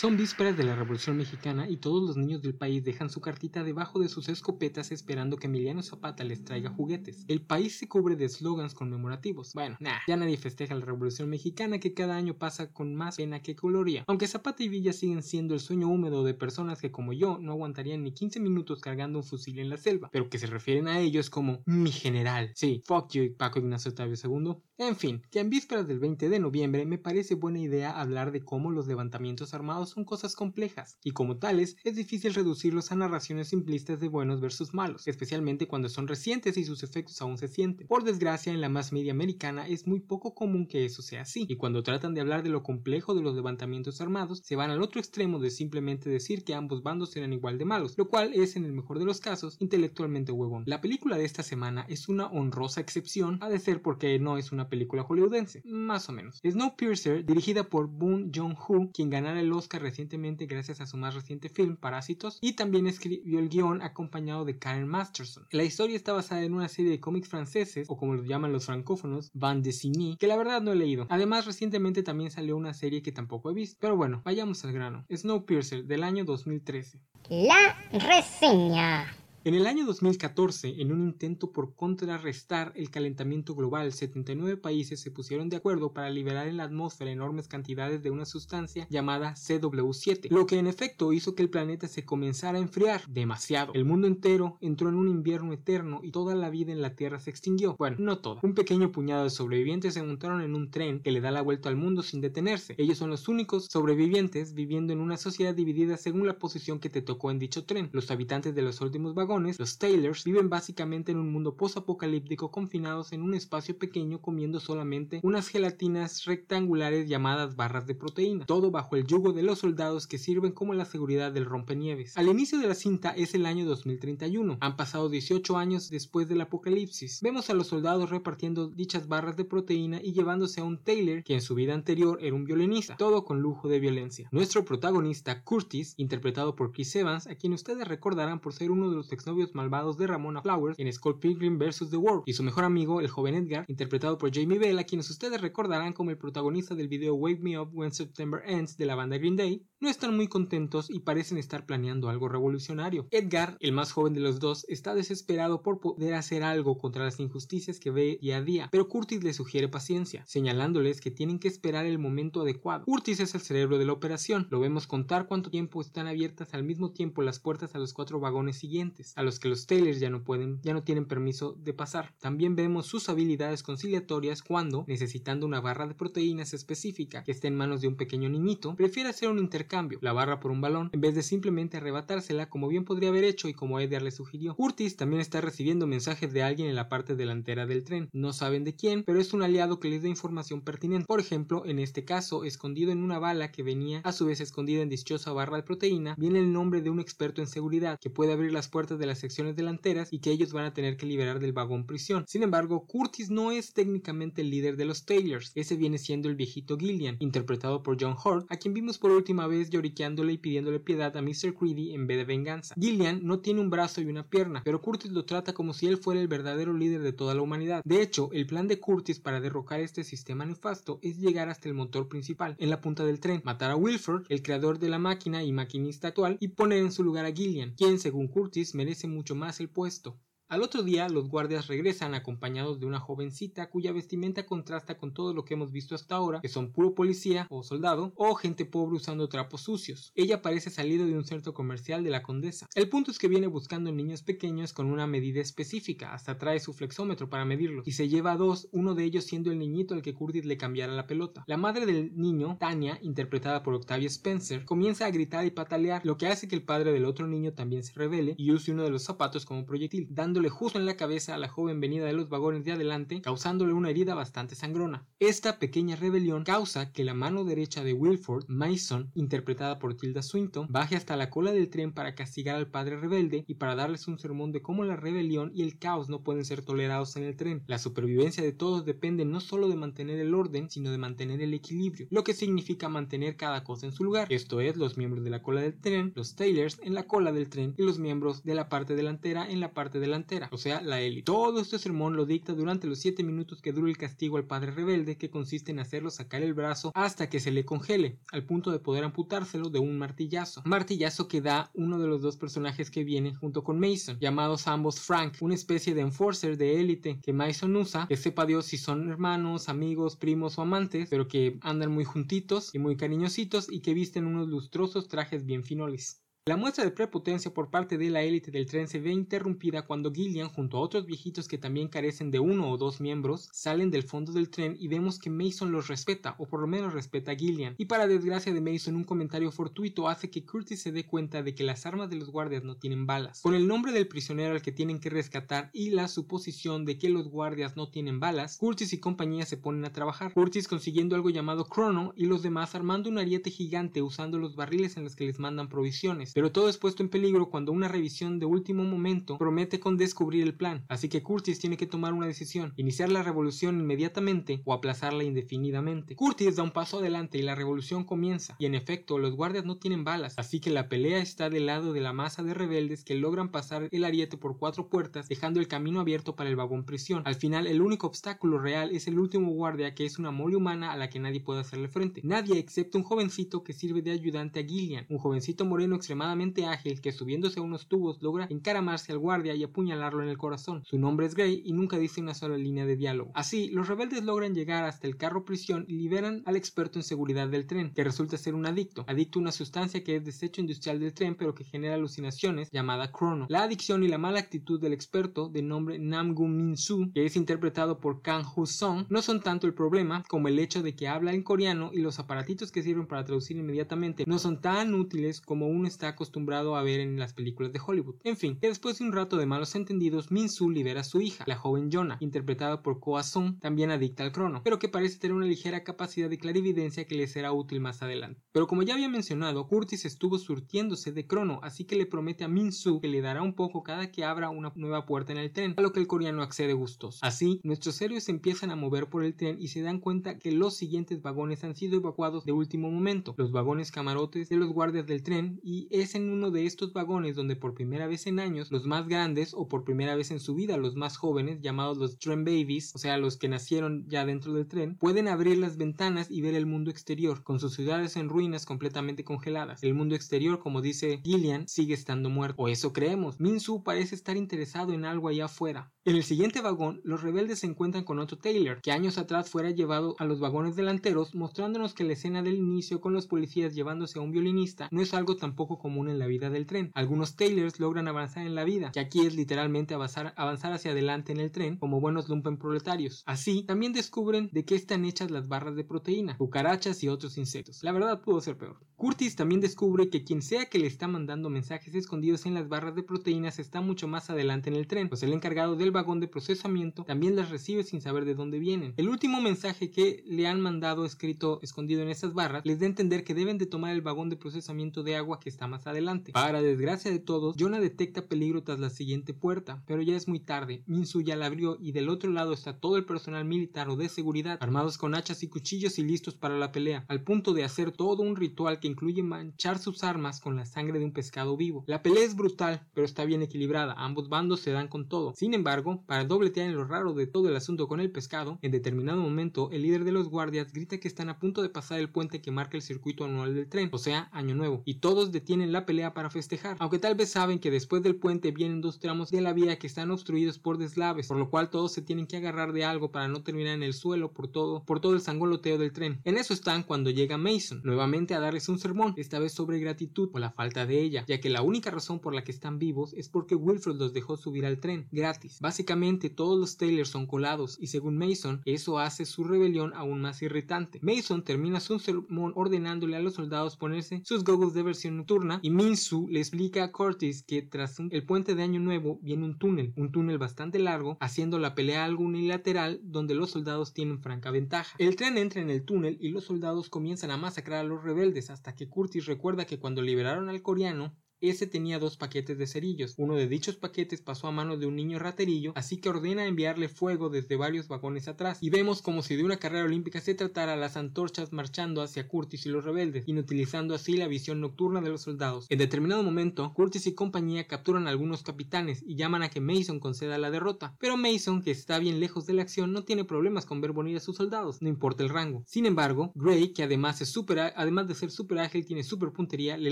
Son 0.01 0.17
vísperas 0.17 0.57
de 0.57 0.63
la 0.63 0.75
Revolución 0.75 1.15
Mexicana 1.15 1.69
y 1.69 1.77
todos 1.77 2.01
los 2.01 2.17
niños 2.17 2.41
del 2.41 2.55
país 2.55 2.83
dejan 2.83 3.11
su 3.11 3.21
cartita 3.21 3.63
debajo 3.63 3.99
de 3.99 4.09
sus 4.09 4.29
escopetas 4.29 4.91
esperando 4.91 5.37
que 5.37 5.45
Emiliano 5.45 5.83
Zapata 5.83 6.23
les 6.23 6.43
traiga 6.43 6.71
juguetes. 6.71 7.23
El 7.27 7.43
país 7.43 7.77
se 7.77 7.87
cubre 7.87 8.15
de 8.15 8.25
eslogans 8.25 8.73
conmemorativos. 8.73 9.53
Bueno, 9.53 9.77
nah, 9.79 9.99
ya 10.07 10.17
nadie 10.17 10.37
festeja 10.37 10.73
la 10.73 10.85
Revolución 10.85 11.29
Mexicana 11.29 11.77
que 11.77 11.93
cada 11.93 12.15
año 12.15 12.33
pasa 12.33 12.73
con 12.73 12.95
más 12.95 13.17
pena 13.17 13.43
que 13.43 13.55
coloría. 13.55 14.03
Aunque 14.07 14.27
Zapata 14.27 14.63
y 14.63 14.69
Villa 14.69 14.91
siguen 14.91 15.21
siendo 15.21 15.53
el 15.53 15.59
sueño 15.59 15.87
húmedo 15.87 16.23
de 16.23 16.33
personas 16.33 16.81
que 16.81 16.89
como 16.89 17.13
yo 17.13 17.37
no 17.39 17.51
aguantarían 17.51 18.01
ni 18.01 18.11
15 18.11 18.39
minutos 18.39 18.81
cargando 18.81 19.19
un 19.19 19.23
fusil 19.23 19.59
en 19.59 19.69
la 19.69 19.77
selva, 19.77 20.09
pero 20.11 20.31
que 20.31 20.39
se 20.39 20.47
refieren 20.47 20.87
a 20.87 20.99
ellos 20.99 21.29
como 21.29 21.61
mi 21.67 21.91
general. 21.91 22.49
Sí, 22.55 22.81
fuck 22.87 23.11
you, 23.11 23.35
Paco 23.37 23.59
Ignacio 23.59 23.89
Octavio 23.89 24.15
II. 24.15 24.55
En 24.79 24.95
fin, 24.95 25.21
que 25.29 25.41
en 25.41 25.51
vísperas 25.51 25.87
del 25.87 25.99
20 25.99 26.27
de 26.27 26.39
noviembre 26.39 26.87
me 26.87 26.97
parece 26.97 27.35
buena 27.35 27.59
idea 27.59 27.91
hablar 27.91 28.31
de 28.31 28.43
cómo 28.43 28.71
los 28.71 28.87
levantamientos 28.87 29.53
armados 29.53 29.90
son 29.91 30.05
cosas 30.05 30.35
complejas, 30.35 30.97
y 31.03 31.11
como 31.11 31.37
tales 31.37 31.77
es 31.83 31.95
difícil 31.95 32.33
reducirlos 32.33 32.91
a 32.91 32.95
narraciones 32.95 33.49
simplistas 33.49 33.99
de 33.99 34.07
buenos 34.07 34.41
versus 34.41 34.73
malos, 34.73 35.07
especialmente 35.07 35.67
cuando 35.67 35.89
son 35.89 36.07
recientes 36.07 36.57
y 36.57 36.63
sus 36.63 36.83
efectos 36.83 37.21
aún 37.21 37.37
se 37.37 37.47
sienten. 37.47 37.87
Por 37.87 38.03
desgracia, 38.03 38.53
en 38.53 38.61
la 38.61 38.69
más 38.69 38.91
media 38.91 39.11
americana 39.11 39.67
es 39.67 39.87
muy 39.87 39.99
poco 39.99 40.33
común 40.33 40.67
que 40.67 40.85
eso 40.85 41.01
sea 41.01 41.21
así, 41.21 41.45
y 41.47 41.57
cuando 41.57 41.83
tratan 41.83 42.13
de 42.13 42.21
hablar 42.21 42.43
de 42.43 42.49
lo 42.49 42.63
complejo 42.63 43.13
de 43.13 43.21
los 43.21 43.35
levantamientos 43.35 44.01
armados, 44.01 44.41
se 44.43 44.55
van 44.55 44.71
al 44.71 44.81
otro 44.81 44.99
extremo 44.99 45.39
de 45.39 45.51
simplemente 45.51 46.09
decir 46.09 46.43
que 46.43 46.55
ambos 46.55 46.83
bandos 46.83 47.15
eran 47.15 47.33
igual 47.33 47.57
de 47.57 47.65
malos, 47.65 47.97
lo 47.97 48.07
cual 48.09 48.33
es 48.33 48.55
en 48.55 48.65
el 48.65 48.73
mejor 48.73 48.99
de 48.99 49.05
los 49.05 49.19
casos 49.19 49.57
intelectualmente 49.59 50.31
huevón. 50.31 50.63
La 50.65 50.81
película 50.81 51.17
de 51.17 51.25
esta 51.25 51.43
semana 51.43 51.85
es 51.89 52.09
una 52.09 52.27
honrosa 52.27 52.81
excepción, 52.81 53.37
ha 53.41 53.49
de 53.49 53.59
ser 53.59 53.81
porque 53.81 54.17
no 54.19 54.37
es 54.37 54.51
una 54.51 54.69
película 54.69 55.03
hollywoodense, 55.03 55.61
más 55.65 56.09
o 56.09 56.13
menos. 56.13 56.39
Snowpiercer, 56.43 57.25
dirigida 57.25 57.63
por 57.69 57.87
Boon 57.87 58.31
Jong-ho, 58.33 58.89
quien 58.93 59.09
ganara 59.09 59.39
el 59.39 59.51
Oscar 59.51 59.80
recientemente 59.81 60.45
gracias 60.45 60.81
a 60.81 60.85
su 60.85 60.97
más 60.97 61.15
reciente 61.15 61.49
film, 61.49 61.75
Parásitos, 61.75 62.37
y 62.41 62.53
también 62.53 62.87
escribió 62.87 63.39
el 63.39 63.49
guion 63.49 63.81
acompañado 63.81 64.45
de 64.45 64.57
Karen 64.57 64.87
Masterson. 64.87 65.47
La 65.51 65.63
historia 65.63 65.95
está 65.95 66.13
basada 66.13 66.43
en 66.43 66.53
una 66.53 66.67
serie 66.67 66.91
de 66.91 66.99
cómics 66.99 67.27
franceses, 67.27 67.87
o 67.89 67.97
como 67.97 68.15
lo 68.15 68.23
llaman 68.23 68.53
los 68.53 68.65
francófonos, 68.65 69.29
Van 69.33 69.61
dessinée, 69.61 70.17
que 70.17 70.27
la 70.27 70.37
verdad 70.37 70.61
no 70.61 70.71
he 70.71 70.75
leído. 70.75 71.07
Además, 71.09 71.45
recientemente 71.45 72.03
también 72.03 72.31
salió 72.31 72.55
una 72.55 72.73
serie 72.73 73.01
que 73.01 73.11
tampoco 73.11 73.51
he 73.51 73.53
visto. 73.53 73.77
Pero 73.81 73.95
bueno, 73.95 74.21
vayamos 74.23 74.63
al 74.63 74.73
grano. 74.73 75.05
Snowpiercer, 75.11 75.85
del 75.85 76.03
año 76.03 76.23
2013. 76.23 76.99
La 77.29 77.77
reseña. 77.91 79.20
En 79.43 79.55
el 79.55 79.65
año 79.65 79.87
2014, 79.87 80.83
en 80.83 80.91
un 80.91 81.01
intento 81.01 81.51
por 81.51 81.73
contrarrestar 81.73 82.73
el 82.75 82.91
calentamiento 82.91 83.55
global, 83.55 83.91
79 83.91 84.55
países 84.55 84.99
se 84.99 85.09
pusieron 85.09 85.49
de 85.49 85.57
acuerdo 85.57 85.93
para 85.93 86.11
liberar 86.11 86.47
en 86.47 86.57
la 86.57 86.65
atmósfera 86.65 87.09
enormes 87.09 87.47
cantidades 87.47 88.03
de 88.03 88.11
una 88.11 88.25
sustancia 88.25 88.85
llamada 88.91 89.33
CW7, 89.33 90.29
lo 90.29 90.45
que 90.45 90.59
en 90.59 90.67
efecto 90.67 91.11
hizo 91.11 91.33
que 91.33 91.41
el 91.41 91.49
planeta 91.49 91.87
se 91.87 92.05
comenzara 92.05 92.59
a 92.59 92.61
enfriar 92.61 93.01
demasiado. 93.07 93.73
El 93.73 93.83
mundo 93.83 94.05
entero 94.05 94.59
entró 94.61 94.89
en 94.89 94.95
un 94.95 95.07
invierno 95.07 95.53
eterno 95.53 96.01
y 96.03 96.11
toda 96.11 96.35
la 96.35 96.51
vida 96.51 96.71
en 96.71 96.83
la 96.83 96.95
Tierra 96.95 97.19
se 97.19 97.31
extinguió. 97.31 97.75
Bueno, 97.79 97.97
no 97.99 98.19
toda. 98.19 98.41
Un 98.43 98.53
pequeño 98.53 98.91
puñado 98.91 99.23
de 99.23 99.31
sobrevivientes 99.31 99.95
se 99.95 100.03
montaron 100.03 100.43
en 100.43 100.53
un 100.53 100.69
tren 100.69 100.99
que 100.99 101.09
le 101.09 101.19
da 101.19 101.31
la 101.31 101.41
vuelta 101.41 101.67
al 101.67 101.77
mundo 101.77 102.03
sin 102.03 102.21
detenerse. 102.21 102.75
Ellos 102.77 102.99
son 102.99 103.09
los 103.09 103.27
únicos 103.27 103.65
sobrevivientes 103.71 104.53
viviendo 104.53 104.93
en 104.93 104.99
una 104.99 105.17
sociedad 105.17 105.55
dividida 105.55 105.97
según 105.97 106.27
la 106.27 106.37
posición 106.37 106.79
que 106.79 106.91
te 106.91 107.01
tocó 107.01 107.31
en 107.31 107.39
dicho 107.39 107.65
tren. 107.65 107.89
Los 107.91 108.11
habitantes 108.11 108.53
de 108.53 108.61
los 108.61 108.79
últimos 108.81 109.15
vagones 109.15 109.30
los 109.39 109.77
Taylors 109.77 110.25
viven 110.25 110.49
básicamente 110.49 111.13
en 111.13 111.17
un 111.17 111.31
mundo 111.31 111.55
post-apocalíptico 111.55 112.51
confinados 112.51 113.13
en 113.13 113.21
un 113.21 113.33
espacio 113.33 113.77
pequeño 113.77 114.19
comiendo 114.19 114.59
solamente 114.59 115.21
unas 115.23 115.47
gelatinas 115.47 116.25
rectangulares 116.25 117.07
llamadas 117.07 117.55
barras 117.55 117.87
de 117.87 117.95
proteína, 117.95 118.45
todo 118.45 118.71
bajo 118.71 118.97
el 118.97 119.07
yugo 119.07 119.31
de 119.31 119.43
los 119.43 119.59
soldados 119.59 120.05
que 120.05 120.17
sirven 120.17 120.51
como 120.51 120.73
la 120.73 120.83
seguridad 120.83 121.31
del 121.31 121.45
rompenieves. 121.45 122.17
Al 122.17 122.27
inicio 122.27 122.59
de 122.59 122.67
la 122.67 122.75
cinta 122.75 123.11
es 123.11 123.33
el 123.33 123.45
año 123.45 123.65
2031, 123.65 124.57
han 124.59 124.75
pasado 124.75 125.07
18 125.07 125.57
años 125.57 125.89
después 125.89 126.27
del 126.27 126.41
apocalipsis. 126.41 127.21
Vemos 127.21 127.49
a 127.49 127.53
los 127.53 127.67
soldados 127.67 128.09
repartiendo 128.09 128.67
dichas 128.67 129.07
barras 129.07 129.37
de 129.37 129.45
proteína 129.45 130.01
y 130.03 130.11
llevándose 130.11 130.59
a 130.59 130.65
un 130.65 130.77
Taylor 130.77 131.23
que 131.23 131.35
en 131.35 131.41
su 131.41 131.55
vida 131.55 131.73
anterior 131.73 132.17
era 132.21 132.35
un 132.35 132.43
violinista, 132.43 132.97
todo 132.97 133.23
con 133.23 133.39
lujo 133.39 133.69
de 133.69 133.79
violencia. 133.79 134.27
Nuestro 134.31 134.65
protagonista 134.65 135.43
Curtis, 135.43 135.93
interpretado 135.95 136.55
por 136.55 136.73
Chris 136.73 136.93
Evans, 136.97 137.27
a 137.27 137.35
quien 137.35 137.53
ustedes 137.53 137.87
recordarán 137.87 138.41
por 138.41 138.53
ser 138.53 138.71
uno 138.71 138.89
de 138.89 138.95
los 138.95 139.07
exnovios 139.21 139.53
malvados 139.53 139.97
de 139.97 140.07
Ramona 140.07 140.41
Flowers 140.41 140.79
en 140.79 140.91
Scott 140.91 141.19
Pilgrim 141.19 141.59
vs. 141.59 141.89
The 141.91 141.97
World, 141.97 142.23
y 142.25 142.33
su 142.33 142.41
mejor 142.41 142.63
amigo, 142.63 143.01
el 143.01 143.07
joven 143.07 143.35
Edgar, 143.35 143.65
interpretado 143.67 144.17
por 144.17 144.33
Jamie 144.33 144.57
Bell, 144.57 144.79
a 144.79 144.83
quienes 144.83 145.09
ustedes 145.09 145.39
recordarán 145.39 145.93
como 145.93 146.09
el 146.09 146.17
protagonista 146.17 146.73
del 146.73 146.87
video 146.87 147.13
Wake 147.13 147.41
Me 147.41 147.59
Up 147.59 147.69
When 147.71 147.91
September 147.91 148.41
Ends 148.45 148.77
de 148.77 148.85
la 148.87 148.95
banda 148.95 149.17
Green 149.17 149.35
Day, 149.35 149.63
no 149.79 149.89
están 149.89 150.15
muy 150.15 150.27
contentos 150.27 150.89
y 150.89 150.99
parecen 150.99 151.37
estar 151.37 151.65
planeando 151.65 152.09
algo 152.09 152.29
revolucionario. 152.29 153.07
Edgar, 153.11 153.57
el 153.59 153.71
más 153.71 153.91
joven 153.91 154.13
de 154.13 154.19
los 154.19 154.39
dos, 154.39 154.65
está 154.69 154.95
desesperado 154.95 155.61
por 155.61 155.79
poder 155.79 156.15
hacer 156.15 156.43
algo 156.43 156.77
contra 156.77 157.03
las 157.03 157.19
injusticias 157.19 157.79
que 157.79 157.91
ve 157.91 158.17
día 158.21 158.37
a 158.37 158.41
día, 158.41 158.69
pero 158.71 158.87
Curtis 158.87 159.23
le 159.23 159.33
sugiere 159.33 159.67
paciencia, 159.67 160.25
señalándoles 160.25 160.99
que 160.99 161.11
tienen 161.11 161.39
que 161.39 161.47
esperar 161.47 161.85
el 161.85 161.99
momento 161.99 162.41
adecuado. 162.41 162.85
Curtis 162.85 163.19
es 163.19 163.35
el 163.35 163.41
cerebro 163.41 163.77
de 163.77 163.85
la 163.85 163.93
operación, 163.93 164.47
lo 164.49 164.59
vemos 164.59 164.87
contar 164.87 165.27
cuánto 165.27 165.49
tiempo 165.49 165.81
están 165.81 166.07
abiertas 166.07 166.53
al 166.53 166.63
mismo 166.63 166.91
tiempo 166.91 167.21
las 167.21 167.39
puertas 167.39 167.75
a 167.75 167.79
los 167.79 167.93
cuatro 167.93 168.19
vagones 168.19 168.57
siguientes, 168.57 169.10
a 169.15 169.23
los 169.23 169.39
que 169.39 169.49
los 169.49 169.65
Taylors 169.67 169.99
ya 169.99 170.09
no 170.09 170.23
pueden, 170.23 170.59
ya 170.63 170.73
no 170.73 170.83
tienen 170.83 171.05
permiso 171.05 171.55
de 171.59 171.73
pasar. 171.73 172.13
También 172.19 172.55
vemos 172.55 172.87
sus 172.87 173.09
habilidades 173.09 173.63
conciliatorias 173.63 174.41
cuando, 174.41 174.85
necesitando 174.87 175.45
una 175.45 175.61
barra 175.61 175.87
de 175.87 175.95
proteínas 175.95 176.53
específica 176.53 177.23
que 177.23 177.31
esté 177.31 177.47
en 177.47 177.55
manos 177.55 177.81
de 177.81 177.87
un 177.87 177.95
pequeño 177.95 178.29
niñito, 178.29 178.75
prefiere 178.75 179.09
hacer 179.09 179.29
un 179.29 179.39
intercambio, 179.39 179.99
la 180.01 180.13
barra 180.13 180.39
por 180.39 180.51
un 180.51 180.61
balón, 180.61 180.89
en 180.93 181.01
vez 181.01 181.15
de 181.15 181.23
simplemente 181.23 181.77
arrebatársela 181.77 182.49
como 182.49 182.67
bien 182.67 182.85
podría 182.85 183.09
haber 183.09 183.23
hecho 183.23 183.47
y 183.47 183.53
como 183.53 183.79
Edgar 183.79 184.01
le 184.01 184.11
sugirió. 184.11 184.55
Curtis 184.55 184.95
también 184.95 185.21
está 185.21 185.41
recibiendo 185.41 185.87
mensajes 185.87 186.33
de 186.33 186.43
alguien 186.43 186.69
en 186.69 186.75
la 186.75 186.89
parte 186.89 187.15
delantera 187.15 187.65
del 187.65 187.83
tren. 187.83 188.09
No 188.13 188.33
saben 188.33 188.63
de 188.63 188.75
quién, 188.75 189.03
pero 189.03 189.19
es 189.19 189.33
un 189.33 189.43
aliado 189.43 189.79
que 189.79 189.89
les 189.89 190.03
da 190.03 190.09
información 190.09 190.61
pertinente. 190.61 191.05
Por 191.05 191.19
ejemplo, 191.19 191.63
en 191.65 191.79
este 191.79 192.05
caso, 192.05 192.43
escondido 192.43 192.91
en 192.91 193.03
una 193.03 193.19
bala 193.19 193.51
que 193.51 193.63
venía 193.63 194.01
a 194.03 194.11
su 194.11 194.25
vez 194.25 194.41
escondida 194.41 194.81
en 194.81 194.89
dichosa 194.89 195.33
barra 195.33 195.57
de 195.57 195.63
proteína, 195.63 196.15
viene 196.17 196.39
el 196.39 196.53
nombre 196.53 196.81
de 196.81 196.89
un 196.89 196.99
experto 196.99 197.41
en 197.41 197.47
seguridad 197.47 197.99
que 197.99 198.09
puede 198.09 198.33
abrir 198.33 198.51
las 198.51 198.67
puertas 198.67 198.99
de 199.01 199.07
las 199.07 199.19
secciones 199.19 199.57
delanteras 199.57 200.07
y 200.13 200.19
que 200.19 200.31
ellos 200.31 200.53
van 200.53 200.63
a 200.63 200.73
tener 200.73 200.95
que 200.95 201.05
liberar 201.05 201.39
del 201.39 201.51
vagón 201.51 201.85
prisión. 201.85 202.23
Sin 202.27 202.43
embargo, 202.43 202.85
Curtis 202.85 203.29
no 203.29 203.51
es 203.51 203.73
técnicamente 203.73 204.41
el 204.41 204.49
líder 204.49 204.77
de 204.77 204.85
los 204.85 205.05
Taylors, 205.05 205.51
ese 205.55 205.75
viene 205.75 205.97
siendo 205.97 206.29
el 206.29 206.35
viejito 206.35 206.77
Gillian, 206.77 207.17
interpretado 207.19 207.83
por 207.83 207.97
John 207.99 208.15
Hurt, 208.23 208.45
a 208.49 208.57
quien 208.57 208.73
vimos 208.73 208.97
por 208.97 209.11
última 209.11 209.47
vez 209.47 209.69
lloriqueándole 209.69 210.33
y 210.33 210.37
pidiéndole 210.37 210.79
piedad 210.79 211.15
a 211.17 211.21
Mr. 211.21 211.53
Creedy 211.53 211.93
en 211.93 212.07
vez 212.07 212.17
de 212.17 212.25
venganza. 212.25 212.75
Gillian 212.79 213.21
no 213.23 213.39
tiene 213.39 213.59
un 213.59 213.69
brazo 213.69 213.99
y 213.99 214.05
una 214.05 214.29
pierna, 214.29 214.61
pero 214.63 214.81
Curtis 214.81 215.11
lo 215.11 215.25
trata 215.25 215.53
como 215.53 215.73
si 215.73 215.87
él 215.87 215.97
fuera 215.97 216.21
el 216.21 216.27
verdadero 216.27 216.73
líder 216.73 217.01
de 217.01 217.13
toda 217.13 217.33
la 217.33 217.41
humanidad. 217.41 217.81
De 217.83 218.01
hecho, 218.01 218.29
el 218.31 218.45
plan 218.45 218.67
de 218.67 218.79
Curtis 218.79 219.19
para 219.19 219.41
derrocar 219.41 219.79
este 219.79 220.03
sistema 220.03 220.45
nefasto 220.45 220.99
es 221.01 221.17
llegar 221.17 221.49
hasta 221.49 221.67
el 221.67 221.73
motor 221.73 222.07
principal, 222.07 222.55
en 222.59 222.69
la 222.69 222.81
punta 222.81 223.03
del 223.03 223.19
tren, 223.19 223.41
matar 223.43 223.71
a 223.71 223.75
Wilford, 223.75 224.25
el 224.29 224.43
creador 224.43 224.79
de 224.79 224.89
la 224.89 224.99
máquina 224.99 225.43
y 225.43 225.51
maquinista 225.51 226.09
actual, 226.09 226.37
y 226.39 226.49
poner 226.49 226.79
en 226.79 226.91
su 226.91 227.03
lugar 227.03 227.25
a 227.25 227.31
Gillian, 227.31 227.73
quien, 227.75 227.99
según 227.99 228.27
Curtis, 228.27 228.75
merece 228.75 228.90
mucho 229.07 229.35
más 229.35 229.59
el 229.59 229.69
puesto. 229.69 230.19
Al 230.51 230.63
otro 230.63 230.83
día, 230.83 231.07
los 231.07 231.29
guardias 231.29 231.67
regresan 231.67 232.13
acompañados 232.13 232.77
de 232.81 232.85
una 232.85 232.99
jovencita 232.99 233.69
cuya 233.69 233.93
vestimenta 233.93 234.45
contrasta 234.45 234.97
con 234.97 235.13
todo 235.13 235.33
lo 235.33 235.45
que 235.45 235.53
hemos 235.53 235.71
visto 235.71 235.95
hasta 235.95 236.15
ahora, 236.15 236.41
que 236.41 236.49
son 236.49 236.73
puro 236.73 236.93
policía 236.93 237.47
o 237.49 237.63
soldado, 237.63 238.11
o 238.17 238.35
gente 238.35 238.65
pobre 238.65 238.97
usando 238.97 239.29
trapos 239.29 239.61
sucios. 239.61 240.11
Ella 240.13 240.41
parece 240.41 240.69
salida 240.69 241.05
de 241.05 241.15
un 241.15 241.23
centro 241.23 241.53
comercial 241.53 242.03
de 242.03 242.09
la 242.09 242.21
condesa. 242.21 242.67
El 242.75 242.89
punto 242.89 243.11
es 243.11 243.17
que 243.17 243.29
viene 243.29 243.47
buscando 243.47 243.93
niños 243.93 244.23
pequeños 244.23 244.73
con 244.73 244.87
una 244.87 245.07
medida 245.07 245.39
específica, 245.39 246.13
hasta 246.13 246.37
trae 246.37 246.59
su 246.59 246.73
flexómetro 246.73 247.29
para 247.29 247.45
medirlos, 247.45 247.87
y 247.87 247.93
se 247.93 248.09
lleva 248.09 248.35
dos, 248.35 248.67
uno 248.73 248.93
de 248.93 249.05
ellos 249.05 249.23
siendo 249.23 249.53
el 249.53 249.59
niñito 249.59 249.93
al 249.93 250.01
que 250.01 250.13
Curtis 250.13 250.43
le 250.43 250.57
cambiara 250.57 250.91
la 250.91 251.07
pelota. 251.07 251.45
La 251.47 251.55
madre 251.55 251.85
del 251.85 252.17
niño, 252.17 252.57
Tania, 252.59 252.99
interpretada 253.01 253.63
por 253.63 253.73
Octavia 253.73 254.07
Spencer, 254.07 254.65
comienza 254.65 255.05
a 255.05 255.11
gritar 255.11 255.45
y 255.45 255.51
patalear, 255.51 256.01
lo 256.03 256.17
que 256.17 256.27
hace 256.27 256.49
que 256.49 256.57
el 256.57 256.63
padre 256.65 256.91
del 256.91 257.05
otro 257.05 257.25
niño 257.25 257.53
también 257.53 257.85
se 257.85 257.93
revele 257.93 258.35
y 258.37 258.51
use 258.51 258.73
uno 258.73 258.83
de 258.83 258.89
los 258.89 259.03
zapatos 259.03 259.45
como 259.45 259.65
proyectil, 259.65 260.07
dando 260.09 260.40
justo 260.49 260.79
en 260.79 260.85
la 260.85 260.97
cabeza 260.97 261.35
a 261.35 261.37
la 261.37 261.47
joven 261.47 261.79
venida 261.79 262.05
de 262.05 262.13
los 262.13 262.29
vagones 262.29 262.63
de 262.63 262.71
adelante, 262.71 263.21
causándole 263.21 263.73
una 263.73 263.89
herida 263.89 264.15
bastante 264.15 264.55
sangrona. 264.55 265.05
Esta 265.19 265.59
pequeña 265.59 265.95
rebelión 265.95 266.43
causa 266.43 266.91
que 266.91 267.03
la 267.03 267.13
mano 267.13 267.43
derecha 267.43 267.83
de 267.83 267.93
Wilford, 267.93 268.45
Mason, 268.47 269.11
interpretada 269.13 269.79
por 269.79 269.95
Tilda 269.95 270.21
Swinton, 270.21 270.67
baje 270.69 270.95
hasta 270.95 271.15
la 271.15 271.29
cola 271.29 271.51
del 271.51 271.69
tren 271.69 271.93
para 271.93 272.15
castigar 272.15 272.55
al 272.55 272.67
padre 272.67 272.99
rebelde 272.99 273.45
y 273.47 273.55
para 273.55 273.75
darles 273.75 274.07
un 274.07 274.19
sermón 274.19 274.51
de 274.51 274.61
cómo 274.61 274.83
la 274.83 274.95
rebelión 274.95 275.51
y 275.53 275.63
el 275.63 275.77
caos 275.77 276.09
no 276.09 276.23
pueden 276.23 276.45
ser 276.45 276.61
tolerados 276.63 277.15
en 277.15 277.23
el 277.23 277.35
tren. 277.35 277.63
La 277.67 277.77
supervivencia 277.77 278.43
de 278.43 278.53
todos 278.53 278.85
depende 278.85 279.25
no 279.25 279.39
solo 279.39 279.67
de 279.67 279.75
mantener 279.75 280.19
el 280.19 280.33
orden, 280.33 280.69
sino 280.69 280.91
de 280.91 280.97
mantener 280.97 281.41
el 281.41 281.53
equilibrio, 281.53 282.07
lo 282.09 282.23
que 282.23 282.33
significa 282.33 282.89
mantener 282.89 283.35
cada 283.35 283.63
cosa 283.63 283.85
en 283.85 283.91
su 283.91 284.03
lugar. 284.03 284.27
Esto 284.31 284.61
es, 284.61 284.75
los 284.77 284.97
miembros 284.97 285.23
de 285.23 285.29
la 285.29 285.41
cola 285.43 285.61
del 285.61 285.79
tren, 285.79 286.13
los 286.15 286.35
tailors 286.35 286.79
en 286.83 286.93
la 286.93 287.03
cola 287.03 287.31
del 287.31 287.49
tren 287.49 287.73
y 287.77 287.83
los 287.83 287.99
miembros 287.99 288.43
de 288.43 288.55
la 288.55 288.69
parte 288.69 288.95
delantera 288.95 289.49
en 289.49 289.59
la 289.59 289.73
parte 289.73 289.99
delantera, 289.99 290.30
o 290.51 290.57
sea, 290.57 290.81
la 290.81 291.01
élite. 291.01 291.23
Todo 291.23 291.59
este 291.59 291.79
sermón 291.79 292.15
lo 292.15 292.25
dicta 292.25 292.53
durante 292.53 292.87
los 292.87 292.99
7 292.99 293.23
minutos 293.23 293.61
que 293.61 293.73
dura 293.73 293.89
el 293.89 293.97
castigo 293.97 294.37
al 294.37 294.45
padre 294.45 294.71
rebelde, 294.71 295.17
que 295.17 295.29
consiste 295.29 295.71
en 295.71 295.79
hacerlo 295.79 296.09
sacar 296.09 296.41
el 296.41 296.53
brazo 296.53 296.91
hasta 296.95 297.29
que 297.29 297.39
se 297.39 297.51
le 297.51 297.65
congele, 297.65 298.19
al 298.31 298.45
punto 298.45 298.71
de 298.71 298.79
poder 298.79 299.03
amputárselo 299.03 299.69
de 299.69 299.79
un 299.79 299.97
martillazo. 299.97 300.61
Martillazo 300.65 301.27
que 301.27 301.41
da 301.41 301.71
uno 301.73 301.99
de 301.99 302.07
los 302.07 302.21
dos 302.21 302.37
personajes 302.37 302.89
que 302.89 303.03
viene 303.03 303.35
junto 303.35 303.63
con 303.63 303.79
Mason, 303.79 304.17
llamados 304.19 304.67
ambos 304.67 305.01
Frank, 305.01 305.35
una 305.41 305.55
especie 305.55 305.93
de 305.93 306.01
enforcer 306.01 306.57
de 306.57 306.79
élite 306.79 307.19
que 307.21 307.33
Mason 307.33 307.75
usa, 307.75 308.07
que 308.07 308.17
sepa 308.17 308.45
Dios 308.45 308.65
si 308.65 308.77
son 308.77 309.09
hermanos, 309.09 309.69
amigos, 309.69 310.15
primos 310.15 310.57
o 310.57 310.61
amantes, 310.61 311.09
pero 311.09 311.27
que 311.27 311.57
andan 311.61 311.91
muy 311.91 312.05
juntitos 312.05 312.73
y 312.73 312.79
muy 312.79 312.95
cariñositos 312.95 313.67
y 313.71 313.81
que 313.81 313.93
visten 313.93 314.25
unos 314.25 314.47
lustrosos 314.47 315.07
trajes 315.07 315.45
bien 315.45 315.63
finoles. 315.63 316.21
La 316.47 316.57
muestra 316.57 316.83
de 316.83 316.89
prepotencia 316.89 317.53
por 317.53 317.69
parte 317.69 317.99
de 317.99 318.09
la 318.09 318.23
élite 318.23 318.49
del 318.49 318.65
tren 318.65 318.87
se 318.87 318.99
ve 318.99 319.11
interrumpida 319.11 319.83
cuando 319.83 320.11
Gillian, 320.11 320.49
junto 320.49 320.77
a 320.77 320.79
otros 320.79 321.05
viejitos 321.05 321.47
que 321.47 321.59
también 321.59 321.87
carecen 321.87 322.31
de 322.31 322.39
uno 322.39 322.71
o 322.71 322.77
dos 322.77 322.99
miembros, 322.99 323.47
salen 323.53 323.91
del 323.91 324.01
fondo 324.01 324.31
del 324.31 324.49
tren 324.49 324.75
y 324.79 324.87
vemos 324.87 325.19
que 325.19 325.29
Mason 325.29 325.71
los 325.71 325.87
respeta, 325.87 326.33
o 326.39 326.47
por 326.47 326.59
lo 326.59 326.65
menos 326.65 326.93
respeta 326.93 327.33
a 327.33 327.35
Gillian. 327.35 327.75
Y 327.77 327.85
para 327.85 328.07
desgracia 328.07 328.51
de 328.51 328.59
Mason, 328.59 328.95
un 328.95 329.03
comentario 329.03 329.51
fortuito 329.51 330.09
hace 330.09 330.31
que 330.31 330.43
Curtis 330.43 330.81
se 330.81 330.91
dé 330.91 331.05
cuenta 331.05 331.43
de 331.43 331.53
que 331.53 331.63
las 331.63 331.85
armas 331.85 332.09
de 332.09 332.15
los 332.15 332.31
guardias 332.31 332.63
no 332.63 332.75
tienen 332.75 333.05
balas. 333.05 333.41
Con 333.41 333.53
el 333.53 333.67
nombre 333.67 333.91
del 333.91 334.07
prisionero 334.07 334.55
al 334.55 334.63
que 334.63 334.71
tienen 334.71 334.99
que 334.99 335.11
rescatar 335.11 335.69
y 335.73 335.91
la 335.91 336.07
suposición 336.07 336.85
de 336.85 336.97
que 336.97 337.09
los 337.09 337.27
guardias 337.27 337.77
no 337.77 337.91
tienen 337.91 338.19
balas, 338.19 338.57
Curtis 338.57 338.93
y 338.93 338.99
compañía 338.99 339.45
se 339.45 339.57
ponen 339.57 339.85
a 339.85 339.93
trabajar. 339.93 340.33
Curtis 340.33 340.67
consiguiendo 340.67 341.15
algo 341.15 341.29
llamado 341.29 341.67
Chrono 341.71 342.13
y 342.17 342.25
los 342.25 342.41
demás 342.41 342.73
armando 342.73 343.11
un 343.11 343.19
ariete 343.19 343.51
gigante 343.51 344.01
usando 344.01 344.39
los 344.39 344.55
barriles 344.55 344.97
en 344.97 345.03
los 345.03 345.15
que 345.15 345.27
les 345.27 345.37
mandan 345.37 345.69
provisiones 345.69 346.30
pero 346.33 346.51
todo 346.51 346.69
es 346.69 346.77
puesto 346.77 347.03
en 347.03 347.09
peligro 347.09 347.49
cuando 347.49 347.71
una 347.71 347.87
revisión 347.87 348.39
de 348.39 348.45
último 348.45 348.83
momento 348.83 349.37
promete 349.37 349.79
con 349.79 349.97
descubrir 349.97 350.43
el 350.43 350.53
plan, 350.53 350.85
así 350.87 351.09
que 351.09 351.23
Curtis 351.23 351.59
tiene 351.59 351.77
que 351.77 351.87
tomar 351.87 352.13
una 352.13 352.27
decisión, 352.27 352.73
iniciar 352.77 353.09
la 353.09 353.23
revolución 353.23 353.79
inmediatamente 353.79 354.61
o 354.65 354.73
aplazarla 354.73 355.23
indefinidamente. 355.23 356.15
Curtis 356.15 356.55
da 356.55 356.63
un 356.63 356.71
paso 356.71 356.99
adelante 356.99 357.37
y 357.37 357.41
la 357.41 357.55
revolución 357.55 358.03
comienza, 358.03 358.55
y 358.59 358.65
en 358.65 358.75
efecto 358.75 359.17
los 359.17 359.35
guardias 359.35 359.65
no 359.65 359.77
tienen 359.77 360.03
balas, 360.03 360.35
así 360.37 360.59
que 360.59 360.69
la 360.69 360.89
pelea 360.89 361.19
está 361.19 361.49
del 361.49 361.65
lado 361.65 361.93
de 361.93 362.01
la 362.01 362.13
masa 362.13 362.43
de 362.43 362.53
rebeldes 362.53 363.03
que 363.03 363.15
logran 363.15 363.49
pasar 363.49 363.89
el 363.91 364.05
ariete 364.05 364.37
por 364.37 364.57
cuatro 364.57 364.87
puertas, 364.87 365.27
dejando 365.27 365.59
el 365.59 365.67
camino 365.67 365.99
abierto 365.99 366.35
para 366.35 366.49
el 366.49 366.55
vagón 366.55 366.85
prisión. 366.85 367.23
Al 367.25 367.35
final 367.35 367.67
el 367.67 367.81
único 367.81 368.07
obstáculo 368.07 368.59
real 368.59 368.91
es 368.91 369.07
el 369.07 369.19
último 369.19 369.51
guardia 369.51 369.93
que 369.95 370.05
es 370.05 370.19
una 370.19 370.31
mole 370.31 370.55
humana 370.55 370.91
a 370.91 370.97
la 370.97 371.09
que 371.09 371.19
nadie 371.19 371.41
puede 371.41 371.61
hacerle 371.61 371.87
frente. 371.87 372.21
Nadie 372.23 372.57
excepto 372.57 372.97
un 372.97 373.03
jovencito 373.03 373.63
que 373.63 373.73
sirve 373.73 374.01
de 374.01 374.11
ayudante 374.11 374.59
a 374.59 374.63
Gillian, 374.63 375.05
un 375.09 375.17
jovencito 375.17 375.65
moreno 375.65 375.95
extremadamente 375.95 376.20
ágil 376.21 377.01
que 377.01 377.11
subiéndose 377.11 377.59
a 377.59 377.63
unos 377.63 377.87
tubos 377.87 378.21
logra 378.21 378.47
encaramarse 378.49 379.11
al 379.11 379.19
guardia 379.19 379.55
y 379.55 379.63
apuñalarlo 379.63 380.23
en 380.23 380.29
el 380.29 380.37
corazón. 380.37 380.83
Su 380.85 380.97
nombre 380.97 381.25
es 381.25 381.35
Gray 381.35 381.61
y 381.65 381.73
nunca 381.73 381.97
dice 381.97 382.21
una 382.21 382.33
sola 382.33 382.57
línea 382.57 382.85
de 382.85 382.95
diálogo. 382.95 383.31
Así, 383.35 383.69
los 383.69 383.87
rebeldes 383.87 384.23
logran 384.23 384.53
llegar 384.53 384.83
hasta 384.83 385.07
el 385.07 385.17
carro 385.17 385.45
prisión 385.45 385.85
y 385.87 385.95
liberan 385.95 386.43
al 386.45 386.55
experto 386.55 386.99
en 386.99 387.03
seguridad 387.03 387.47
del 387.47 387.67
tren, 387.67 387.93
que 387.93 388.03
resulta 388.03 388.37
ser 388.37 388.55
un 388.55 388.65
adicto. 388.65 389.05
Adicto 389.07 389.39
a 389.39 389.41
una 389.41 389.51
sustancia 389.51 390.03
que 390.03 390.17
es 390.17 390.25
desecho 390.25 390.61
industrial 390.61 390.99
del 390.99 391.13
tren 391.13 391.35
pero 391.35 391.55
que 391.55 391.63
genera 391.63 391.95
alucinaciones 391.95 392.69
llamada 392.71 393.11
crono. 393.11 393.45
La 393.49 393.63
adicción 393.63 394.03
y 394.03 394.07
la 394.07 394.17
mala 394.17 394.39
actitud 394.39 394.79
del 394.79 394.93
experto 394.93 395.49
de 395.49 395.61
nombre 395.61 395.99
Namgu 395.99 396.47
Min-soo, 396.47 397.11
que 397.13 397.25
es 397.25 397.35
interpretado 397.35 397.99
por 397.99 398.21
Kang 398.21 398.45
Ho-sung, 398.55 399.05
no 399.09 399.21
son 399.21 399.41
tanto 399.41 399.67
el 399.67 399.73
problema 399.73 400.23
como 400.27 400.47
el 400.47 400.59
hecho 400.59 400.83
de 400.83 400.95
que 400.95 401.07
habla 401.07 401.33
en 401.33 401.43
coreano 401.43 401.91
y 401.93 401.99
los 401.99 402.19
aparatitos 402.19 402.71
que 402.71 402.83
sirven 402.83 403.07
para 403.07 403.25
traducir 403.25 403.57
inmediatamente 403.57 404.23
no 404.27 404.39
son 404.39 404.61
tan 404.61 404.93
útiles 404.93 405.41
como 405.41 405.67
uno 405.67 405.87
está 405.87 406.10
acostumbrado 406.11 406.75
a 406.75 406.83
ver 406.83 406.99
en 406.99 407.19
las 407.19 407.33
películas 407.33 407.73
de 407.73 407.81
Hollywood. 407.85 408.15
En 408.23 408.37
fin, 408.37 408.57
que 408.59 408.67
después 408.67 408.99
de 408.99 409.05
un 409.05 409.11
rato 409.11 409.37
de 409.37 409.45
malos 409.45 409.75
entendidos, 409.75 410.31
Min 410.31 410.49
Su 410.49 410.69
libera 410.69 411.01
a 411.01 411.03
su 411.03 411.21
hija, 411.21 411.43
la 411.47 411.55
joven 411.55 411.89
Jonah, 411.91 412.17
interpretada 412.19 412.81
por 412.81 412.99
Koa 412.99 413.23
Sung, 413.23 413.59
también 413.59 413.91
adicta 413.91 414.23
al 414.23 414.31
crono, 414.31 414.61
pero 414.63 414.79
que 414.79 414.89
parece 414.89 415.19
tener 415.19 415.35
una 415.35 415.45
ligera 415.45 415.83
capacidad 415.83 416.29
de 416.29 416.37
clarividencia 416.37 417.05
que 417.05 417.15
le 417.15 417.27
será 417.27 417.51
útil 417.51 417.79
más 417.81 418.01
adelante. 418.01 418.41
Pero 418.51 418.67
como 418.67 418.83
ya 418.83 418.93
había 418.93 419.09
mencionado, 419.09 419.67
Curtis 419.67 420.05
estuvo 420.05 420.37
surtiéndose 420.37 421.11
de 421.11 421.27
crono, 421.27 421.59
así 421.63 421.85
que 421.85 421.95
le 421.95 422.05
promete 422.05 422.43
a 422.43 422.47
Min 422.47 422.71
Su 422.71 423.01
que 423.01 423.07
le 423.07 423.21
dará 423.21 423.41
un 423.41 423.53
poco 423.53 423.83
cada 423.83 424.11
que 424.11 424.23
abra 424.23 424.49
una 424.49 424.71
nueva 424.75 425.05
puerta 425.05 425.31
en 425.31 425.37
el 425.37 425.51
tren, 425.51 425.73
a 425.77 425.81
lo 425.81 425.91
que 425.91 425.99
el 425.99 426.07
coreano 426.07 426.41
accede 426.41 426.73
gustoso. 426.73 427.19
Así, 427.21 427.59
nuestros 427.63 428.01
héroes 428.01 428.29
empiezan 428.29 428.71
a 428.71 428.75
mover 428.75 429.09
por 429.09 429.23
el 429.23 429.35
tren 429.35 429.57
y 429.59 429.69
se 429.69 429.81
dan 429.81 429.99
cuenta 429.99 430.37
que 430.37 430.51
los 430.51 430.75
siguientes 430.75 431.21
vagones 431.21 431.63
han 431.63 431.75
sido 431.75 431.97
evacuados 431.97 432.45
de 432.45 432.51
último 432.51 432.89
momento, 432.89 433.33
los 433.37 433.51
vagones 433.51 433.91
camarotes 433.91 434.49
de 434.49 434.57
los 434.57 434.69
guardias 434.69 435.05
del 435.07 435.23
tren, 435.23 435.59
y 435.63 435.87
es 436.01 436.15
en 436.15 436.29
uno 436.29 436.51
de 436.51 436.65
estos 436.65 436.93
vagones 436.93 437.35
donde 437.35 437.55
por 437.55 437.73
primera 437.73 438.07
vez 438.07 438.27
en 438.27 438.39
años 438.39 438.71
los 438.71 438.85
más 438.85 439.07
grandes 439.07 439.53
o 439.53 439.67
por 439.67 439.83
primera 439.83 440.15
vez 440.15 440.31
en 440.31 440.39
su 440.39 440.55
vida 440.55 440.77
los 440.77 440.95
más 440.95 441.17
jóvenes, 441.17 441.61
llamados 441.61 441.97
los 441.97 442.17
train 442.17 442.43
babies, 442.43 442.93
o 442.95 442.97
sea 442.97 443.17
los 443.17 443.37
que 443.37 443.47
nacieron 443.47 444.05
ya 444.07 444.25
dentro 444.25 444.53
del 444.53 444.67
tren, 444.67 444.97
pueden 444.97 445.27
abrir 445.27 445.57
las 445.57 445.77
ventanas 445.77 446.29
y 446.29 446.41
ver 446.41 446.55
el 446.55 446.65
mundo 446.65 446.91
exterior, 446.91 447.43
con 447.43 447.59
sus 447.59 447.73
ciudades 447.75 448.15
en 448.15 448.29
ruinas 448.29 448.65
completamente 448.65 449.23
congeladas. 449.23 449.83
El 449.83 449.93
mundo 449.93 450.15
exterior, 450.15 450.59
como 450.59 450.81
dice 450.81 451.21
Gillian, 451.23 451.67
sigue 451.67 451.93
estando 451.93 452.29
muerto, 452.29 452.61
o 452.61 452.67
eso 452.67 452.93
creemos. 452.93 453.39
Minsu 453.39 453.83
parece 453.83 454.15
estar 454.15 454.37
interesado 454.37 454.93
en 454.93 455.05
algo 455.05 455.27
allá 455.27 455.45
afuera. 455.45 455.91
En 456.03 456.15
el 456.15 456.23
siguiente 456.23 456.61
vagón, 456.61 456.99
los 457.03 457.21
rebeldes 457.21 457.59
se 457.59 457.67
encuentran 457.67 458.03
con 458.03 458.17
otro 458.17 458.35
Taylor, 458.35 458.81
que 458.81 458.91
años 458.91 459.19
atrás 459.19 459.51
fuera 459.51 459.69
llevado 459.69 460.15
a 460.17 460.25
los 460.25 460.39
vagones 460.39 460.75
delanteros, 460.75 461.35
mostrándonos 461.35 461.93
que 461.93 462.03
la 462.03 462.13
escena 462.13 462.41
del 462.41 462.55
inicio 462.55 462.99
con 462.99 463.13
los 463.13 463.27
policías 463.27 463.75
llevándose 463.75 464.17
a 464.17 464.23
un 464.23 464.31
violinista 464.31 464.87
no 464.89 465.03
es 465.03 465.13
algo 465.13 465.35
tampoco 465.37 465.77
común 465.77 466.09
en 466.09 466.17
la 466.17 466.25
vida 466.25 466.49
del 466.49 466.65
tren. 466.65 466.89
Algunos 466.95 467.35
Taylors 467.35 467.79
logran 467.79 468.07
avanzar 468.07 468.47
en 468.47 468.55
la 468.55 468.63
vida, 468.63 468.89
que 468.91 468.99
aquí 468.99 469.27
es 469.27 469.35
literalmente 469.35 469.93
avanzar, 469.93 470.33
avanzar 470.37 470.73
hacia 470.73 470.89
adelante 470.89 471.33
en 471.33 471.39
el 471.39 471.51
tren 471.51 471.77
como 471.77 472.01
buenos 472.01 472.29
lumpen 472.29 472.57
proletarios. 472.57 473.21
Así, 473.27 473.61
también 473.67 473.93
descubren 473.93 474.49
de 474.51 474.65
qué 474.65 474.73
están 474.73 475.05
hechas 475.05 475.29
las 475.29 475.47
barras 475.49 475.75
de 475.75 475.83
proteína, 475.83 476.35
cucarachas 476.35 477.03
y 477.03 477.09
otros 477.09 477.37
insectos. 477.37 477.83
La 477.83 477.91
verdad 477.91 478.21
pudo 478.21 478.41
ser 478.41 478.57
peor. 478.57 478.79
Curtis 478.95 479.35
también 479.35 479.61
descubre 479.61 480.09
que 480.09 480.23
quien 480.23 480.41
sea 480.41 480.65
que 480.65 480.79
le 480.79 480.87
está 480.87 481.07
mandando 481.07 481.51
mensajes 481.51 481.93
escondidos 481.93 482.47
en 482.47 482.55
las 482.55 482.69
barras 482.69 482.95
de 482.95 483.03
proteínas 483.03 483.59
está 483.59 483.81
mucho 483.81 484.07
más 484.07 484.31
adelante 484.31 484.71
en 484.71 484.75
el 484.75 484.87
tren, 484.87 485.07
pues 485.07 485.21
el 485.21 485.33
encargado 485.33 485.75
del 485.75 485.90
vagón 485.91 486.19
de 486.19 486.27
procesamiento 486.27 487.03
también 487.03 487.35
las 487.35 487.49
recibe 487.49 487.83
sin 487.83 488.01
saber 488.01 488.25
de 488.25 488.35
dónde 488.35 488.59
vienen. 488.59 488.93
El 488.97 489.09
último 489.09 489.41
mensaje 489.41 489.91
que 489.91 490.23
le 490.25 490.47
han 490.47 490.61
mandado 490.61 491.05
escrito 491.05 491.59
escondido 491.61 492.01
en 492.01 492.09
esas 492.09 492.33
barras 492.33 492.63
les 492.65 492.79
da 492.79 492.85
a 492.85 492.89
entender 492.89 493.23
que 493.23 493.33
deben 493.33 493.57
de 493.57 493.65
tomar 493.65 493.93
el 493.93 494.01
vagón 494.01 494.29
de 494.29 494.35
procesamiento 494.35 495.03
de 495.03 495.15
agua 495.15 495.39
que 495.39 495.49
está 495.49 495.67
más 495.67 495.87
adelante. 495.87 496.31
Para 496.31 496.61
desgracia 496.61 497.11
de 497.11 497.19
todos, 497.19 497.55
Jonah 497.57 497.79
detecta 497.79 498.27
peligro 498.27 498.63
tras 498.63 498.79
la 498.79 498.89
siguiente 498.89 499.33
puerta, 499.33 499.83
pero 499.85 500.01
ya 500.01 500.15
es 500.15 500.27
muy 500.27 500.39
tarde. 500.39 500.83
Minsu 500.85 501.21
ya 501.21 501.35
la 501.35 501.47
abrió 501.47 501.77
y 501.79 501.91
del 501.91 502.09
otro 502.09 502.31
lado 502.31 502.53
está 502.53 502.79
todo 502.79 502.97
el 502.97 503.05
personal 503.05 503.45
militar 503.45 503.89
o 503.89 503.95
de 503.95 504.09
seguridad, 504.09 504.57
armados 504.61 504.97
con 504.97 505.15
hachas 505.15 505.43
y 505.43 505.47
cuchillos 505.47 505.99
y 505.99 506.03
listos 506.03 506.35
para 506.35 506.57
la 506.57 506.71
pelea, 506.71 507.05
al 507.07 507.23
punto 507.23 507.53
de 507.53 507.63
hacer 507.63 507.91
todo 507.91 508.23
un 508.23 508.35
ritual 508.35 508.79
que 508.79 508.87
incluye 508.87 509.23
manchar 509.23 509.79
sus 509.79 510.03
armas 510.03 510.39
con 510.39 510.55
la 510.55 510.65
sangre 510.65 510.99
de 510.99 511.05
un 511.05 511.13
pescado 511.13 511.57
vivo. 511.57 511.83
La 511.87 512.01
pelea 512.01 512.23
es 512.23 512.35
brutal, 512.35 512.87
pero 512.93 513.05
está 513.05 513.25
bien 513.25 513.41
equilibrada, 513.41 513.93
ambos 513.97 514.29
bandos 514.29 514.59
se 514.59 514.71
dan 514.71 514.87
con 514.87 515.07
todo. 515.07 515.33
Sin 515.35 515.53
embargo, 515.53 515.80
para 516.05 516.25
dobletear 516.25 516.69
en 516.69 516.75
lo 516.75 516.85
raro 516.85 517.13
de 517.13 517.27
todo 517.27 517.49
el 517.49 517.55
asunto 517.55 517.87
con 517.87 517.99
el 517.99 518.11
pescado, 518.11 518.59
en 518.61 518.71
determinado 518.71 519.21
momento 519.21 519.69
el 519.71 519.81
líder 519.83 520.03
de 520.03 520.11
los 520.11 520.29
guardias 520.29 520.71
grita 520.71 520.99
que 520.99 521.07
están 521.07 521.29
a 521.29 521.39
punto 521.39 521.61
de 521.61 521.69
pasar 521.69 521.99
el 521.99 522.09
puente 522.09 522.41
que 522.41 522.51
marca 522.51 522.77
el 522.77 522.83
circuito 522.83 523.25
anual 523.25 523.55
del 523.55 523.67
tren, 523.67 523.89
o 523.91 523.97
sea, 523.97 524.29
Año 524.31 524.55
Nuevo, 524.55 524.81
y 524.85 524.95
todos 524.95 525.31
detienen 525.31 525.71
la 525.71 525.85
pelea 525.85 526.13
para 526.13 526.29
festejar, 526.29 526.77
aunque 526.79 526.99
tal 526.99 527.15
vez 527.15 527.29
saben 527.31 527.59
que 527.59 527.71
después 527.71 528.03
del 528.03 528.15
puente 528.15 528.51
vienen 528.51 528.81
dos 528.81 528.99
tramos 528.99 529.31
de 529.31 529.41
la 529.41 529.53
vía 529.53 529.79
que 529.79 529.87
están 529.87 530.11
obstruidos 530.11 530.59
por 530.59 530.77
deslaves, 530.77 531.27
por 531.27 531.37
lo 531.37 531.49
cual 531.49 531.69
todos 531.69 531.91
se 531.91 532.01
tienen 532.01 532.27
que 532.27 532.37
agarrar 532.37 532.73
de 532.73 532.85
algo 532.85 533.11
para 533.11 533.27
no 533.27 533.43
terminar 533.43 533.75
en 533.75 533.83
el 533.83 533.93
suelo 533.93 534.31
por 534.31 534.47
todo, 534.47 534.83
por 534.83 534.99
todo 534.99 535.13
el 535.13 535.21
sangoloteo 535.21 535.77
del 535.77 535.91
tren. 535.91 536.19
En 536.23 536.37
eso 536.37 536.53
están 536.53 536.83
cuando 536.83 537.09
llega 537.09 537.37
Mason, 537.37 537.81
nuevamente 537.83 538.33
a 538.33 538.39
darles 538.39 538.69
un 538.69 538.79
sermón, 538.79 539.13
esta 539.17 539.39
vez 539.39 539.53
sobre 539.53 539.79
gratitud 539.79 540.31
por 540.31 540.41
la 540.41 540.51
falta 540.51 540.85
de 540.85 541.01
ella, 541.01 541.25
ya 541.27 541.39
que 541.39 541.49
la 541.49 541.61
única 541.61 541.91
razón 541.91 542.19
por 542.19 542.33
la 542.33 542.43
que 542.43 542.51
están 542.51 542.79
vivos 542.79 543.13
es 543.13 543.29
porque 543.29 543.55
Wilfred 543.55 543.95
los 543.95 544.13
dejó 544.13 544.37
subir 544.37 544.65
al 544.65 544.79
tren, 544.79 545.07
gratis. 545.11 545.59
Básicamente 545.71 546.29
todos 546.29 546.59
los 546.59 546.75
Taylors 546.75 547.07
son 547.07 547.25
colados 547.25 547.77
y 547.79 547.87
según 547.87 548.17
Mason 548.17 548.61
eso 548.65 548.99
hace 548.99 549.23
su 549.23 549.45
rebelión 549.45 549.93
aún 549.95 550.19
más 550.19 550.41
irritante. 550.41 550.99
Mason 551.01 551.45
termina 551.45 551.79
su 551.79 551.97
sermón 551.97 552.51
ordenándole 552.57 553.15
a 553.15 553.21
los 553.21 553.35
soldados 553.35 553.77
ponerse 553.77 554.21
sus 554.25 554.43
goggles 554.43 554.73
de 554.73 554.83
versión 554.83 555.15
nocturna 555.15 555.61
y 555.63 555.69
Minsu 555.69 556.27
le 556.29 556.39
explica 556.39 556.83
a 556.83 556.91
Curtis 556.91 557.43
que 557.43 557.61
tras 557.61 558.01
el 558.01 558.25
puente 558.25 558.53
de 558.53 558.63
Año 558.63 558.81
Nuevo 558.81 559.17
viene 559.21 559.45
un 559.45 559.57
túnel, 559.57 559.93
un 559.95 560.11
túnel 560.11 560.37
bastante 560.37 560.77
largo, 560.77 561.15
haciendo 561.21 561.57
la 561.57 561.73
pelea 561.73 562.03
algo 562.03 562.25
unilateral 562.25 562.99
donde 563.01 563.33
los 563.33 563.51
soldados 563.51 563.93
tienen 563.93 564.21
franca 564.21 564.51
ventaja. 564.51 564.93
El 564.97 565.15
tren 565.15 565.37
entra 565.37 565.61
en 565.61 565.69
el 565.69 565.85
túnel 565.85 566.17
y 566.19 566.31
los 566.31 566.43
soldados 566.43 566.89
comienzan 566.89 567.31
a 567.31 567.37
masacrar 567.37 567.79
a 567.79 567.87
los 567.87 568.03
rebeldes 568.03 568.49
hasta 568.49 568.75
que 568.75 568.89
Curtis 568.89 569.25
recuerda 569.25 569.63
que 569.63 569.79
cuando 569.79 570.01
liberaron 570.01 570.49
al 570.49 570.61
coreano 570.61 571.15
ese 571.49 571.67
tenía 571.67 571.99
dos 571.99 572.17
paquetes 572.17 572.57
de 572.57 572.67
cerillos. 572.67 573.15
Uno 573.17 573.35
de 573.35 573.47
dichos 573.47 573.75
paquetes 573.75 574.21
pasó 574.21 574.47
a 574.47 574.51
manos 574.51 574.79
de 574.79 574.85
un 574.85 574.95
niño 574.95 575.19
raterillo, 575.19 575.73
así 575.75 575.97
que 575.97 576.09
ordena 576.09 576.45
enviarle 576.45 576.87
fuego 576.87 577.29
desde 577.29 577.55
varios 577.55 577.87
vagones 577.87 578.27
atrás. 578.27 578.59
Y 578.61 578.69
vemos 578.69 579.01
como 579.01 579.23
si 579.23 579.35
de 579.35 579.43
una 579.43 579.57
carrera 579.57 579.85
olímpica 579.85 580.21
se 580.21 580.35
tratara 580.35 580.75
las 580.75 580.97
antorchas 580.97 581.51
marchando 581.51 582.01
hacia 582.01 582.27
Curtis 582.27 582.65
y 582.65 582.69
los 582.69 582.85
rebeldes, 582.85 583.27
inutilizando 583.27 583.95
así 583.95 584.17
la 584.17 584.27
visión 584.27 584.61
nocturna 584.61 585.01
de 585.01 585.09
los 585.09 585.21
soldados. 585.21 585.65
En 585.69 585.79
determinado 585.79 586.23
momento, 586.23 586.73
Curtis 586.73 587.07
y 587.07 587.15
compañía 587.15 587.67
capturan 587.67 588.07
a 588.07 588.11
algunos 588.11 588.43
capitanes 588.43 589.03
y 589.05 589.15
llaman 589.15 589.43
a 589.43 589.49
que 589.49 589.61
Mason 589.61 589.99
conceda 589.99 590.37
la 590.37 590.51
derrota. 590.51 590.95
Pero 590.99 591.17
Mason, 591.17 591.61
que 591.61 591.71
está 591.71 591.97
bien 591.99 592.19
lejos 592.19 592.45
de 592.45 592.53
la 592.53 592.61
acción, 592.61 592.93
no 592.93 593.03
tiene 593.03 593.25
problemas 593.25 593.65
con 593.65 593.81
ver 593.81 593.93
morir 593.93 594.17
a 594.17 594.19
sus 594.19 594.37
soldados, 594.37 594.81
no 594.81 594.89
importa 594.89 595.23
el 595.23 595.29
rango. 595.29 595.63
Sin 595.65 595.85
embargo, 595.85 596.31
Gray, 596.35 596.73
que 596.73 596.83
además, 596.83 597.21
es 597.21 597.29
super, 597.29 597.73
además 597.75 598.07
de 598.07 598.15
ser 598.15 598.31
super 598.31 598.59
ágil, 598.59 598.85
tiene 598.85 599.03
super 599.03 599.31
puntería, 599.31 599.77
le 599.77 599.91